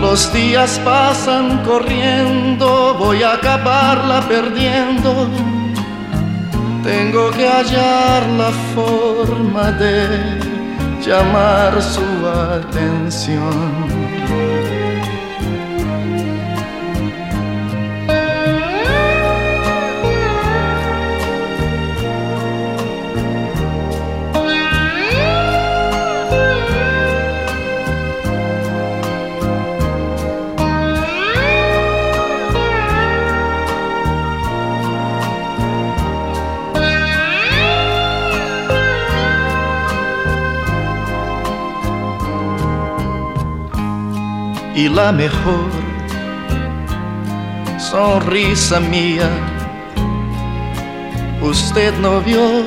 Los 0.00 0.32
días 0.32 0.80
pasan 0.84 1.64
corriendo, 1.64 2.94
voy 2.98 3.22
a 3.22 3.34
acabarla 3.34 4.20
perdiendo. 4.28 5.28
Tengo 6.82 7.30
que 7.30 7.48
hallar 7.48 8.26
la 8.36 8.50
forma 8.74 9.72
de 9.72 10.38
llamar 11.04 11.80
su 11.80 12.04
atención. 12.26 13.93
Y 44.84 44.88
la 44.90 45.12
mejor 45.12 45.70
sonrisa 47.78 48.80
mía 48.80 49.30
usted 51.40 51.94
no 52.00 52.20
vio. 52.20 52.64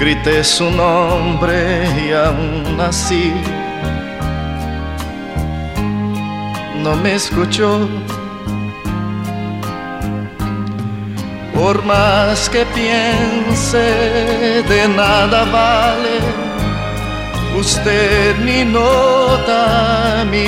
Grité 0.00 0.42
su 0.42 0.68
nombre 0.70 1.86
y 2.04 2.12
aún 2.12 2.80
así 2.80 3.32
no 6.82 6.96
me 6.96 7.14
escuchó. 7.14 7.88
Por 11.54 11.84
más 11.84 12.48
que 12.48 12.64
piense, 12.74 13.86
de 14.70 14.88
nada 14.88 15.44
vale 15.44 16.47
usted 17.58 18.36
ni 18.44 18.64
nota 18.64 20.24
mi 20.30 20.46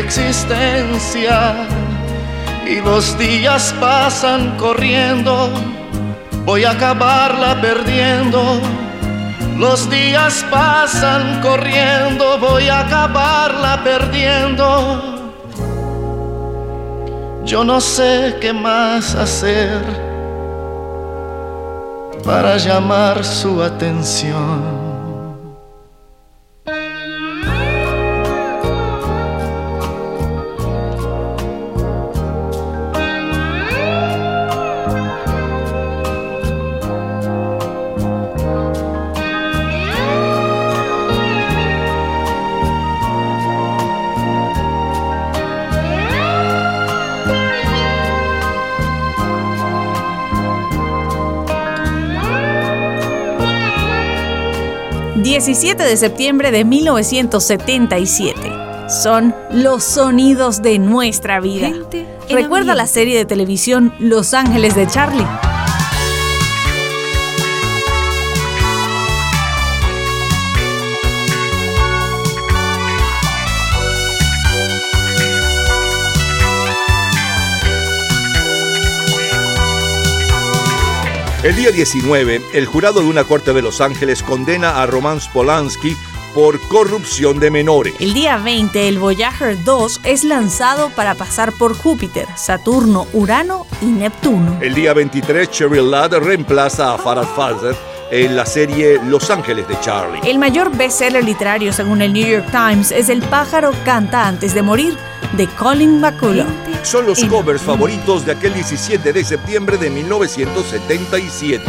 existencia 0.00 1.54
y 2.66 2.80
los 2.80 3.18
días 3.18 3.74
pasan 3.80 4.56
corriendo, 4.58 5.50
voy 6.44 6.64
a 6.64 6.72
acabarla 6.72 7.60
perdiendo. 7.60 8.60
Los 9.58 9.88
días 9.88 10.44
pasan 10.50 11.40
corriendo, 11.40 12.38
voy 12.38 12.68
a 12.68 12.80
acabarla 12.80 13.82
perdiendo. 13.84 15.20
Yo 17.44 17.62
no 17.62 17.80
sé 17.80 18.38
qué 18.40 18.52
más 18.52 19.14
hacer 19.14 19.82
para 22.24 22.56
llamar 22.56 23.24
su 23.24 23.62
atención. 23.62 24.91
...17 55.42 55.76
de 55.76 55.96
septiembre 55.96 56.52
de 56.52 56.64
1977... 56.64 58.38
...son 58.88 59.34
los 59.50 59.82
sonidos 59.82 60.62
de 60.62 60.78
nuestra 60.78 61.40
vida... 61.40 61.72
¿Recuerda 62.30 62.76
la 62.76 62.86
serie 62.86 63.18
de 63.18 63.24
televisión 63.24 63.92
Los 63.98 64.34
Ángeles 64.34 64.76
de 64.76 64.86
Charlie? 64.86 65.26
El 81.42 81.56
día 81.56 81.72
19, 81.72 82.40
el 82.54 82.66
jurado 82.66 83.00
de 83.00 83.06
una 83.06 83.24
corte 83.24 83.52
de 83.52 83.62
Los 83.62 83.80
Ángeles 83.80 84.22
condena 84.22 84.80
a 84.80 84.86
Roman 84.86 85.18
Polanski 85.32 85.96
por 86.36 86.60
corrupción 86.68 87.40
de 87.40 87.50
menores. 87.50 87.94
El 87.98 88.14
día 88.14 88.36
20, 88.36 88.86
el 88.86 89.00
Voyager 89.00 89.64
2 89.64 90.02
es 90.04 90.22
lanzado 90.22 90.90
para 90.90 91.16
pasar 91.16 91.50
por 91.50 91.76
Júpiter, 91.76 92.28
Saturno, 92.36 93.08
Urano 93.12 93.66
y 93.80 93.86
Neptuno. 93.86 94.58
El 94.60 94.74
día 94.74 94.94
23, 94.94 95.50
Cheryl 95.50 95.90
Ladd 95.90 96.14
reemplaza 96.14 96.94
a 96.94 96.98
Farah 96.98 97.26
Fawcett 97.26 97.91
en 98.12 98.36
la 98.36 98.44
serie 98.44 99.00
Los 99.02 99.30
Ángeles 99.30 99.66
de 99.66 99.80
Charlie. 99.80 100.20
El 100.24 100.38
mayor 100.38 100.76
bestseller 100.76 101.24
literario, 101.24 101.72
según 101.72 102.02
el 102.02 102.12
New 102.12 102.26
York 102.26 102.46
Times, 102.50 102.92
es 102.92 103.08
El 103.08 103.22
pájaro 103.22 103.72
canta 103.86 104.28
antes 104.28 104.52
de 104.52 104.60
morir, 104.60 104.98
de 105.32 105.46
Colin 105.48 105.98
McCullough. 105.98 106.46
Son 106.82 107.06
los 107.06 107.24
covers 107.24 107.62
favoritos 107.62 108.26
de 108.26 108.32
aquel 108.32 108.52
17 108.52 109.14
de 109.14 109.24
septiembre 109.24 109.78
de 109.78 109.88
1977. 109.88 111.64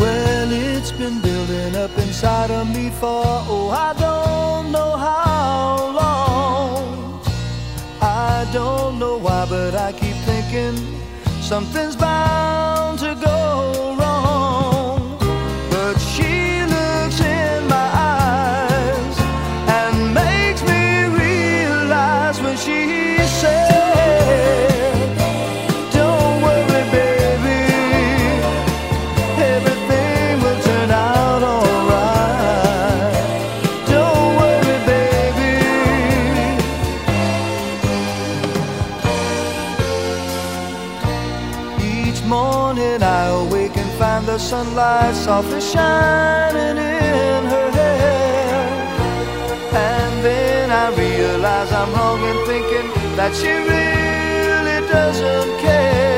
Well, 0.00 0.50
it's 0.50 0.90
been 0.90 1.20
building 1.22 1.76
up 1.76 1.96
inside 1.98 2.50
of 2.50 2.66
me 2.66 2.90
for, 2.98 3.22
oh, 3.48 3.70
I 3.70 3.94
don't 3.96 4.72
know 4.72 4.96
how 4.96 5.92
long. 5.92 7.20
I 8.02 8.44
don't 8.52 8.98
know 8.98 9.18
why, 9.18 9.46
but 9.48 9.76
I 9.76 9.92
keep 9.92 10.16
thinking 10.26 10.74
something's 11.40 11.94
bound 11.94 12.98
to 12.98 13.14
go 13.14 13.39
sunlight 44.40 45.14
softly 45.14 45.60
shining 45.60 46.78
in 46.78 47.42
her 47.52 47.70
hair. 47.78 48.66
And 49.72 50.24
then 50.24 50.70
I 50.70 50.86
realize 50.96 51.70
I'm 51.70 51.92
wrong 51.92 52.20
in 52.30 52.38
thinking 52.46 52.88
that 53.16 53.32
she 53.34 53.52
really 53.72 54.78
doesn't 54.88 55.60
care. 55.60 56.09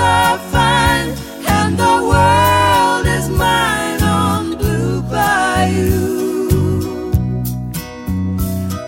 And 0.00 1.76
the 1.76 1.98
world 2.10 3.06
is 3.06 3.28
mine 3.28 4.02
on 4.02 4.56
Blue 4.56 5.02
Bayou. 5.02 6.48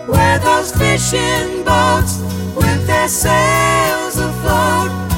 Where 0.07 0.39
those 0.39 0.71
fishing 0.71 1.63
boats 1.63 2.19
with 2.55 2.87
their 2.87 3.07
sails 3.09 4.17
afloat. 4.17 5.10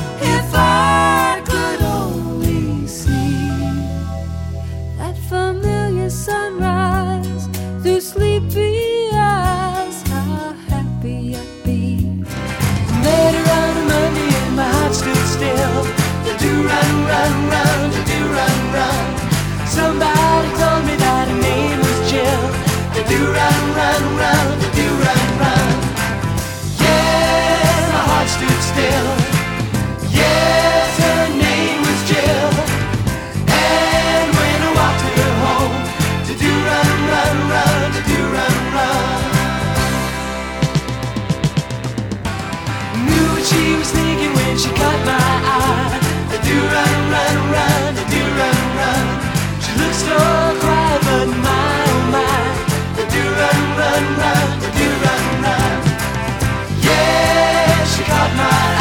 my 58.36 58.73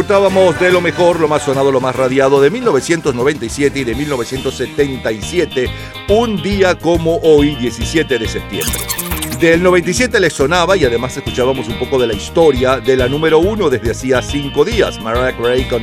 disfrutábamos 0.00 0.58
de 0.58 0.72
lo 0.72 0.80
mejor, 0.80 1.20
lo 1.20 1.28
más 1.28 1.42
sonado, 1.42 1.70
lo 1.70 1.78
más 1.78 1.94
radiado 1.94 2.40
de 2.40 2.48
1997 2.48 3.80
y 3.80 3.84
de 3.84 3.94
1977, 3.94 5.70
un 6.08 6.40
día 6.42 6.74
como 6.78 7.18
hoy, 7.18 7.54
17 7.56 8.18
de 8.18 8.26
septiembre. 8.26 9.09
Desde 9.40 9.54
el 9.54 9.62
97 9.62 10.20
le 10.20 10.28
sonaba 10.28 10.76
y 10.76 10.84
además 10.84 11.16
escuchábamos 11.16 11.66
un 11.66 11.78
poco 11.78 11.98
de 11.98 12.06
la 12.06 12.12
historia 12.12 12.78
de 12.78 12.94
la 12.94 13.08
número 13.08 13.38
uno 13.38 13.70
desde 13.70 13.92
hacía 13.92 14.20
cinco 14.20 14.66
días, 14.66 15.00
Mariah 15.00 15.34
Carey 15.34 15.64
con. 15.64 15.80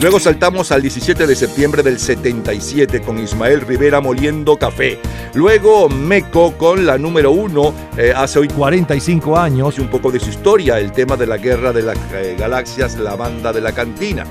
Luego 0.00 0.18
saltamos 0.18 0.72
al 0.72 0.82
17 0.82 1.28
de 1.28 1.36
septiembre 1.36 1.84
del 1.84 2.00
77 2.00 3.02
con 3.02 3.20
Ismael 3.20 3.60
Rivera 3.60 4.00
moliendo 4.00 4.56
café. 4.56 4.98
Luego 5.34 5.88
Meco 5.88 6.58
con 6.58 6.84
la 6.84 6.98
número 6.98 7.30
uno 7.30 7.72
eh, 7.96 8.12
hace 8.16 8.40
hoy 8.40 8.48
45 8.48 9.38
años 9.38 9.78
y 9.78 9.80
un 9.80 9.88
poco 9.88 10.10
de 10.10 10.18
su 10.18 10.30
historia, 10.30 10.80
el 10.80 10.90
tema 10.90 11.16
de 11.16 11.28
la 11.28 11.36
guerra 11.36 11.72
de 11.72 11.82
las 11.82 11.98
eh, 12.12 12.34
galaxias, 12.36 12.98
la 12.98 13.14
banda 13.14 13.52
de 13.52 13.60
la 13.60 13.70
cantina. 13.70 14.24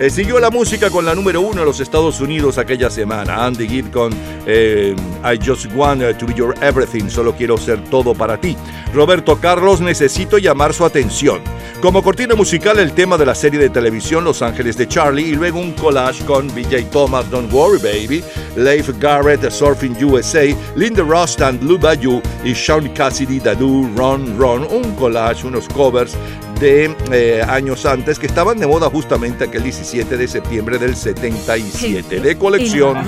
Eh, 0.00 0.10
siguió 0.10 0.38
la 0.38 0.50
música 0.50 0.90
con 0.90 1.04
la 1.04 1.12
número 1.12 1.40
uno 1.40 1.60
en 1.60 1.66
los 1.66 1.80
Estados 1.80 2.20
Unidos 2.20 2.56
aquella 2.56 2.88
semana. 2.88 3.44
Andy 3.44 3.66
Gibb 3.68 3.90
con 3.90 4.12
eh, 4.46 4.94
I 5.24 5.44
Just 5.44 5.66
Want 5.74 6.02
to 6.18 6.26
Be 6.26 6.34
Your 6.34 6.54
Everything, 6.62 7.08
solo 7.08 7.34
quiero 7.34 7.56
ser 7.56 7.82
todo 7.84 8.14
para 8.14 8.40
ti. 8.40 8.56
Roberto 8.94 9.40
Carlos, 9.40 9.80
necesito 9.80 10.38
llamar 10.38 10.72
su 10.72 10.84
atención. 10.84 11.40
Como 11.80 12.02
cortina 12.02 12.34
musical, 12.34 12.78
el 12.78 12.92
tema 12.92 13.16
de 13.16 13.26
la 13.26 13.34
serie 13.34 13.58
de 13.58 13.70
televisión 13.70 14.24
Los 14.24 14.42
Ángeles 14.42 14.76
de 14.76 14.88
Charlie 14.88 15.28
y 15.28 15.34
luego 15.34 15.60
un 15.60 15.72
collage 15.72 16.24
con 16.24 16.48
BJ 16.48 16.90
Thomas, 16.90 17.28
Don't 17.30 17.52
Worry 17.52 17.78
Baby, 17.78 18.24
Leif 18.56 18.90
Garrett, 18.98 19.48
Surfing 19.48 19.96
USA, 20.04 20.54
Linda 20.74 21.02
Rust 21.02 21.40
and 21.40 21.60
Blue 21.60 21.78
Bayou 21.78 22.20
y 22.44 22.52
Sean 22.52 22.88
Cassidy, 22.94 23.38
Dadu, 23.38 23.88
Run 23.96 24.36
Run. 24.38 24.64
Un 24.70 24.94
collage, 24.96 25.44
unos 25.44 25.68
covers 25.68 26.16
de 26.60 26.96
eh, 27.12 27.42
años 27.48 27.86
antes 27.86 28.18
que 28.18 28.26
estaban 28.26 28.58
de 28.58 28.66
moda 28.66 28.90
justamente 28.90 29.44
aquel 29.44 29.62
17 29.62 30.16
de 30.16 30.26
septiembre 30.26 30.78
del 30.78 30.96
77 30.96 32.20
de 32.20 32.38
colección. 32.38 32.98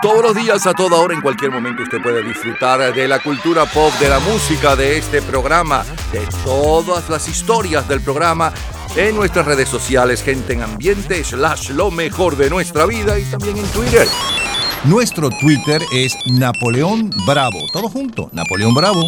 Todos 0.00 0.22
los 0.22 0.34
días, 0.34 0.66
a 0.66 0.72
toda 0.72 0.96
hora, 0.96 1.14
en 1.14 1.20
cualquier 1.20 1.50
momento 1.50 1.82
usted 1.82 2.02
puede 2.02 2.22
disfrutar 2.22 2.94
de 2.94 3.08
la 3.08 3.18
cultura 3.18 3.66
pop, 3.66 3.92
de 4.00 4.08
la 4.08 4.18
música, 4.20 4.76
de 4.76 4.98
este 4.98 5.20
programa, 5.22 5.84
de 6.12 6.20
todas 6.44 7.10
las 7.10 7.28
historias 7.28 7.86
del 7.88 8.00
programa 8.00 8.52
en 8.96 9.14
nuestras 9.14 9.44
redes 9.44 9.68
sociales, 9.68 10.22
gente 10.22 10.54
en 10.54 10.62
ambiente, 10.62 11.22
slash 11.22 11.70
lo 11.70 11.90
mejor 11.90 12.36
de 12.36 12.48
nuestra 12.48 12.86
vida 12.86 13.18
y 13.18 13.24
también 13.24 13.58
en 13.58 13.66
Twitter. 13.66 14.08
Nuestro 14.84 15.28
Twitter 15.30 15.82
es 15.92 16.16
Napoleón 16.26 17.10
Bravo. 17.26 17.58
Todo 17.72 17.88
junto, 17.88 18.30
Napoleón 18.32 18.72
Bravo. 18.74 19.02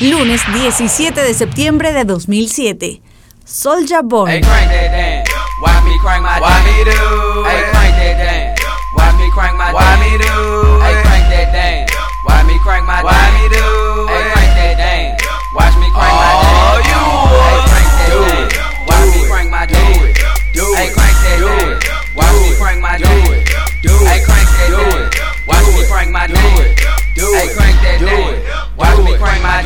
Lunes 0.00 0.42
17 0.52 1.22
de 1.22 1.34
septiembre 1.34 1.92
de 1.92 2.04
2007. 2.04 3.00
Soldier 3.46 4.02
Boy. 4.02 4.26
Hey, 4.26 4.42
crank 4.42 4.74
that 4.74 4.90
damn. 4.90 5.22
Why 5.62 5.78
me 5.86 5.94
crank 6.02 6.18
my 6.26 6.42
Why 6.42 6.58
me 6.66 6.82
do? 6.82 6.98
Hey, 7.46 7.62
crank 7.70 7.94
that 7.94 8.18
damn. 8.18 8.58
Why 8.90 9.06
me 9.14 9.30
crank 9.30 9.54
my 9.54 9.70
Why 9.70 9.86
me 10.02 10.18
do? 10.18 10.34
Hey, 10.82 10.98
crank 11.06 11.30
that 11.30 11.54
damn. 11.54 11.86
Why 12.26 12.42
me 12.42 12.58
crank 12.58 12.82
my 12.90 13.06
Why 13.06 13.14
me 13.38 13.46
do? 13.46 13.62
Hey, 14.10 14.26
crank 14.34 14.50
that 14.50 14.74
damn. 14.82 15.14
Watch 15.54 15.78
me 15.78 15.86
crank 15.94 16.10
my 16.10 16.32
Oh, 16.42 16.82
you 16.90 16.98
Hey, 17.38 17.58
crank 17.70 17.90
that 17.94 18.10
damn. 18.18 18.50
Watch 18.82 19.14
me 19.14 19.20
crank 19.30 19.48
my 19.54 19.62
Do 19.62 19.78
it. 19.78 20.18
Do 20.50 20.66
it. 20.66 20.74
Hey, 20.74 20.90
crank 20.90 21.14
that 21.14 21.38
damn. 21.38 22.18
Watch 22.18 22.34
me 22.42 22.50
crank 22.58 22.82
my 22.82 22.98
Do 22.98 23.14
it. 23.30 23.46
Do 23.86 23.94
it. 23.94 24.10
Hey, 24.10 24.20
crank 24.26 24.46
that 24.58 24.74
damn. 24.74 25.06
Watch 25.46 25.70
me 25.70 25.86
crank 25.86 26.10
my 26.10 26.26
Do 26.26 26.34
it. 26.34 26.74
Do 27.14 27.30
it. 27.30 27.46
Hey, 27.46 27.48
crank 27.54 27.78
that 27.78 28.02
damn. 28.02 28.42
Watch 28.74 28.98
me 29.06 29.14
crank 29.14 29.38
my 29.38 29.62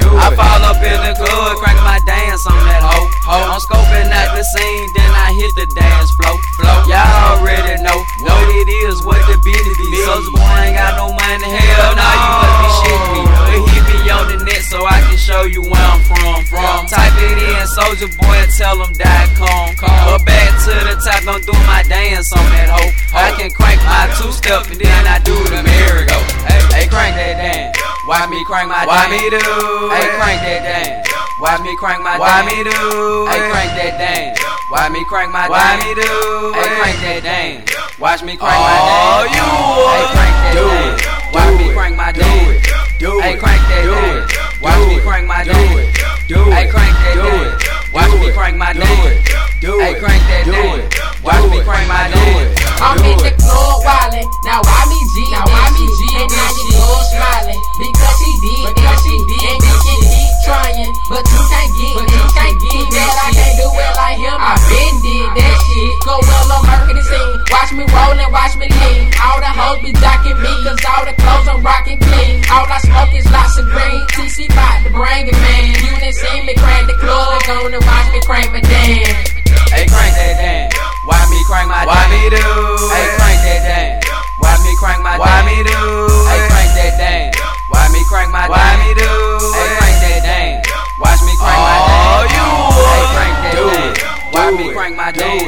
Do 0.00 0.14
it. 0.14 0.22
I 0.22 0.28
fall 0.38 0.62
up 0.64 0.80
in 0.82 0.98
the 1.02 1.14
club, 1.18 1.58
crank 1.58 1.78
my 1.82 1.98
dance 2.06 2.46
on 2.46 2.58
that 2.68 2.82
hoe. 2.82 3.08
ho. 3.26 3.38
I'm 3.52 3.60
scoping 3.60 4.10
out 4.10 4.36
the 4.36 4.44
scene, 4.44 4.92
then 4.94 5.10
I 5.10 5.32
hit 5.34 5.54
the 5.54 5.66
dance 5.66 6.10
flow. 6.14 6.36
flow. 6.56 6.86
Y'all 6.86 7.38
already 7.38 7.82
know 7.82 7.98
what 8.22 8.44
it 8.54 8.68
is, 8.86 9.02
what 9.02 9.20
the 9.26 9.36
business 9.42 9.76
be. 9.78 9.98
Soulja 10.06 10.30
boy 10.32 10.54
ain't 10.62 10.76
got 10.78 10.94
no 10.96 11.10
money, 11.10 11.48
hell 11.48 11.94
nah, 11.98 12.14
you 12.14 12.30
must 12.38 12.56
be 12.62 12.67
Soldier 17.98 18.14
Boy, 18.14 18.38
tell 18.54 18.78
them 18.78 18.92
dot 18.94 19.26
com. 19.34 19.74
But 19.74 20.22
back 20.22 20.54
to 20.62 20.74
the 20.86 20.94
top, 21.02 21.18
don't 21.26 21.42
do 21.42 21.50
my 21.66 21.82
dance 21.90 22.30
on 22.30 22.46
that 22.54 22.70
hoe. 22.70 22.94
I 23.10 23.34
can 23.34 23.50
crank 23.50 23.82
my 23.82 24.06
two 24.14 24.30
step 24.30 24.70
and 24.70 24.78
then 24.78 25.02
I 25.02 25.18
do 25.26 25.34
the 25.50 25.66
merry-go. 25.66 26.14
Hey, 26.46 26.62
hey, 26.70 26.86
crank 26.86 27.18
that 27.18 27.42
dance. 27.42 27.74
Why 28.06 28.22
me 28.30 28.38
crank 28.46 28.70
my 28.70 28.86
dance? 28.86 28.94
Why 28.94 29.10
me 29.10 29.22
do? 29.26 29.42
Hey, 29.90 30.14
crank 30.14 30.38
that 30.46 30.62
dance. 30.62 31.10
Why 31.42 31.58
me 31.58 31.74
crank 31.74 31.98
my 32.06 32.22
Why 32.22 32.46
me 32.46 32.62
do? 32.62 32.70
Hey, 33.34 33.42
crank 33.50 33.74
that 33.74 33.94
dance. 33.98 34.38
Why 34.70 34.86
me 34.94 35.02
crank 35.10 35.34
my 35.34 35.50
Why 35.50 35.82
me 35.82 35.90
do? 35.98 36.54
Hey, 36.54 36.70
crank 36.78 36.98
that 37.02 37.20
dance. 37.26 37.66
Watch 37.98 38.22
me 38.22 38.38
crank 38.38 38.62
my 38.62 38.78
dance. 38.78 38.94
Oh, 38.94 39.26
you 39.26 39.42
Hey, 39.90 40.06
crank 40.14 40.34
that 40.38 40.54
do 40.54 40.66
dance. 40.70 41.02
Watch 41.34 41.50
me 41.58 41.66
crank 41.74 41.94
my 41.98 42.14
dance. 42.14 42.62
Do 43.02 43.18
it. 43.18 43.26
Hey, 43.26 43.34
crank 43.42 43.58
that 43.66 43.82
dance. 43.90 44.30
Watch 44.62 44.86
me 44.86 45.02
crank 45.02 45.26
my 45.26 45.42
dance. 45.42 45.98
Do 46.30 46.46
it. 46.46 46.54
Hey, 46.54 46.70
crank 46.70 46.94
that 46.94 47.18
dance. 47.18 47.67
Watch 47.92 48.12
me 48.20 48.32
crank 48.32 48.56
my 48.56 48.72
dance. 48.72 49.24
Do 49.60 49.80
it. 49.80 49.82
Hey, 49.82 49.94
crank 49.98 50.22
that 50.28 50.44
dance. 50.44 50.92
Watch 51.24 51.44
me 51.50 51.64
crank 51.64 51.88
my 51.88 52.08
dance. 52.12 52.52
I'm 52.78 53.00
in 53.02 53.18
the 53.18 53.32
club 53.40 53.82
wildin', 53.82 54.28
now 54.44 54.60
why 54.62 54.86
me 54.86 55.00
G? 55.16 55.26
Now 55.32 55.42
why 55.48 55.66
me 55.74 55.82
G? 55.82 56.00
And 56.20 56.30
now 56.30 56.52
club 56.68 57.02
smiling 57.10 57.60
because 57.80 58.14
she 58.20 58.30
did, 58.44 58.70
because 58.76 59.00
she 59.02 59.14
did, 59.18 59.50
and 59.50 59.60
can 59.64 59.76
keep 59.82 60.07
trying, 60.48 60.92
but 61.12 61.24
you 61.28 61.40
can't 61.52 61.70
get, 61.76 61.92
but 62.00 62.08
you 62.08 62.24
can't 62.32 62.56
get 62.56 62.86
that. 62.96 63.14
I 63.20 63.28
can't 63.36 63.56
do 63.60 63.68
it 63.68 63.92
like 64.00 64.18
him. 64.18 64.38
I 64.40 64.54
been 64.72 64.94
did 65.04 65.28
that 65.36 65.56
shit. 65.68 65.92
Go 66.08 66.14
well 66.24 66.56
on 66.56 66.62
marketing 66.64 67.04
scene. 67.04 67.36
Watch 67.52 67.70
me 67.76 67.84
rollin', 67.84 68.30
watch 68.32 68.54
me 68.56 68.66
lean. 68.72 69.12
All 69.20 69.38
the 69.44 69.52
hoes 69.52 69.80
be 69.84 69.92
docking 69.92 70.38
me, 70.40 70.52
cause 70.64 70.80
all 70.88 71.04
the 71.04 71.14
clothes 71.20 71.48
I'm 71.48 71.60
rockin' 71.60 72.00
clean. 72.00 72.40
All 72.48 72.64
I 72.64 72.80
smoke 72.80 73.12
is 73.12 73.28
lots 73.28 73.60
of 73.60 73.68
green. 73.68 74.00
TC 74.16 74.48
bout 74.56 74.80
the 74.84 74.90
bring 74.90 75.28
it, 75.28 75.36
man. 75.36 75.76
You 75.84 75.92
done 76.00 76.16
seen 76.16 76.48
me 76.48 76.54
crank 76.56 76.88
the 76.88 76.96
club, 76.96 77.44
gonna 77.44 77.80
watch 77.84 78.08
me 78.16 78.20
crank 78.24 78.48
my 78.52 78.64
dance. 78.64 79.36
Hey, 79.68 79.84
crank 79.84 80.16
that 80.16 80.40
dance. 80.40 80.72
Why 81.04 81.20
me 81.28 81.40
crank 81.44 81.68
my 81.68 81.84
Why 81.84 82.04
me 82.08 82.22
do? 82.32 82.40
Hey, 82.88 83.06
crank 83.20 83.38
that 83.44 83.60
dance. 83.68 84.04
Why 84.40 84.56
me 84.64 84.72
crank 84.80 85.00
my 85.04 85.18
Why 85.18 85.44
me 85.44 85.60
do? 85.60 85.80
Hey, 86.24 86.40
crank 86.48 86.70
that 86.72 86.94
dance. 86.96 87.57
Why 87.68 87.88
me 87.92 88.00
crank 88.08 88.32
my 88.32 88.48
Why 88.48 88.80
me 88.80 88.94
do? 88.96 89.04
Hey, 89.04 89.76
crank 89.76 89.96
that 90.00 90.20
dance. 90.24 90.64
Watch 91.00 91.20
me 91.20 91.36
crank 91.36 91.60
my 91.60 91.76
Oh, 91.84 92.24
you 92.32 92.44
Hey, 92.88 93.04
crank 93.12 93.36
that 93.44 93.54
dance. 93.54 94.08
Watch 94.32 94.54
me 94.56 94.72
crank 94.72 94.96
my 94.96 95.12
dance. 95.12 95.42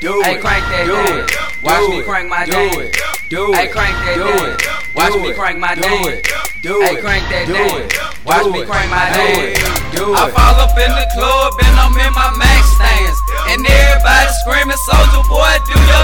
Do 0.00 0.20
it. 0.20 0.26
Hey, 0.26 0.36
crank 0.38 0.64
that 0.72 0.86
dance. 0.86 1.30
Watch 1.62 1.90
me 1.90 2.02
crank 2.02 2.28
my 2.28 2.44
dance. 2.46 2.96
Do 3.28 3.52
it. 3.52 3.56
Hey, 3.56 3.68
crank 3.68 3.94
that 4.02 4.16
dance. 4.18 4.58
Watch 4.94 5.14
me 5.14 5.30
crank 5.34 5.58
my 5.58 5.74
dance. 5.74 6.26
Do 6.62 6.82
it. 6.82 6.88
Hey, 6.88 6.96
crank 6.98 7.24
that 7.30 7.46
dance. 7.46 7.92
Watch 8.26 8.46
me 8.50 8.64
crank 8.66 8.90
my 8.90 9.06
dance. 9.14 9.60
Do 9.94 10.10
it. 10.10 10.18
I 10.18 10.26
fall 10.34 10.56
up 10.58 10.74
in 10.74 10.90
the 10.90 11.06
club 11.14 11.54
and 11.62 11.74
I'm 11.78 11.94
in 11.94 12.12
my 12.16 12.34
max 12.34 12.66
stance. 12.74 13.18
And 13.46 13.62
everybody 13.62 14.28
screaming, 14.42 14.80
Soldier 14.88 15.22
Boy, 15.28 15.54
do 15.68 15.76
your 15.78 15.99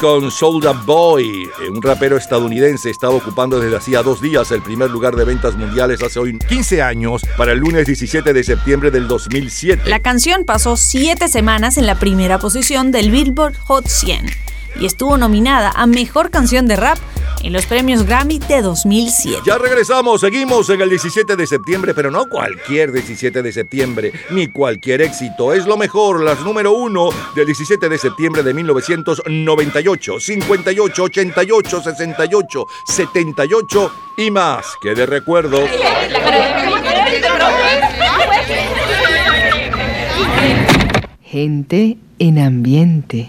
con 0.00 0.30
Boy, 0.86 1.42
eh, 1.44 1.68
un 1.68 1.82
rapero 1.82 2.16
estadounidense, 2.16 2.90
estaba 2.90 3.14
ocupando 3.14 3.58
desde 3.58 3.76
hacía 3.76 4.02
dos 4.02 4.20
días 4.20 4.52
el 4.52 4.62
primer 4.62 4.88
lugar 4.90 5.16
de 5.16 5.24
ventas 5.24 5.56
mundiales 5.56 6.00
hace 6.02 6.20
hoy 6.20 6.38
15 6.38 6.80
años 6.80 7.22
para 7.36 7.52
el 7.52 7.58
lunes 7.58 7.86
17 7.86 8.32
de 8.32 8.44
septiembre 8.44 8.90
del 8.90 9.08
2007. 9.08 9.82
La 9.86 10.00
canción 10.00 10.44
pasó 10.44 10.76
siete 10.76 11.28
semanas 11.28 11.76
en 11.76 11.86
la 11.86 11.98
primera 11.98 12.38
posición 12.38 12.92
del 12.92 13.10
Billboard 13.10 13.56
Hot 13.66 13.88
100 13.88 14.26
y 14.76 14.86
estuvo 14.86 15.16
nominada 15.16 15.72
a 15.74 15.86
Mejor 15.86 16.30
Canción 16.30 16.66
de 16.66 16.76
Rap 16.76 16.98
en 17.42 17.52
los 17.52 17.66
premios 17.66 18.04
Grammy 18.04 18.38
de 18.38 18.62
2007. 18.62 19.42
Ya 19.46 19.58
regresamos, 19.58 20.20
seguimos 20.20 20.68
en 20.70 20.80
el 20.80 20.90
17 20.90 21.36
de 21.36 21.46
septiembre, 21.46 21.94
pero 21.94 22.10
no 22.10 22.28
cualquier 22.28 22.92
17 22.92 23.42
de 23.42 23.52
septiembre, 23.52 24.12
ni 24.30 24.48
cualquier 24.48 25.02
éxito. 25.02 25.52
Es 25.52 25.66
lo 25.66 25.76
mejor, 25.76 26.22
las 26.22 26.40
número 26.40 26.72
uno 26.72 27.10
del 27.34 27.46
17 27.46 27.88
de 27.88 27.98
septiembre 27.98 28.42
de 28.42 28.54
1998, 28.54 30.20
58, 30.20 31.02
88, 31.02 31.82
68, 31.82 32.66
78 32.86 33.92
y 34.16 34.30
más 34.30 34.66
que 34.82 34.94
de 34.94 35.06
recuerdo. 35.06 35.58
Gente 41.22 41.98
en 42.18 42.38
ambiente. 42.38 43.26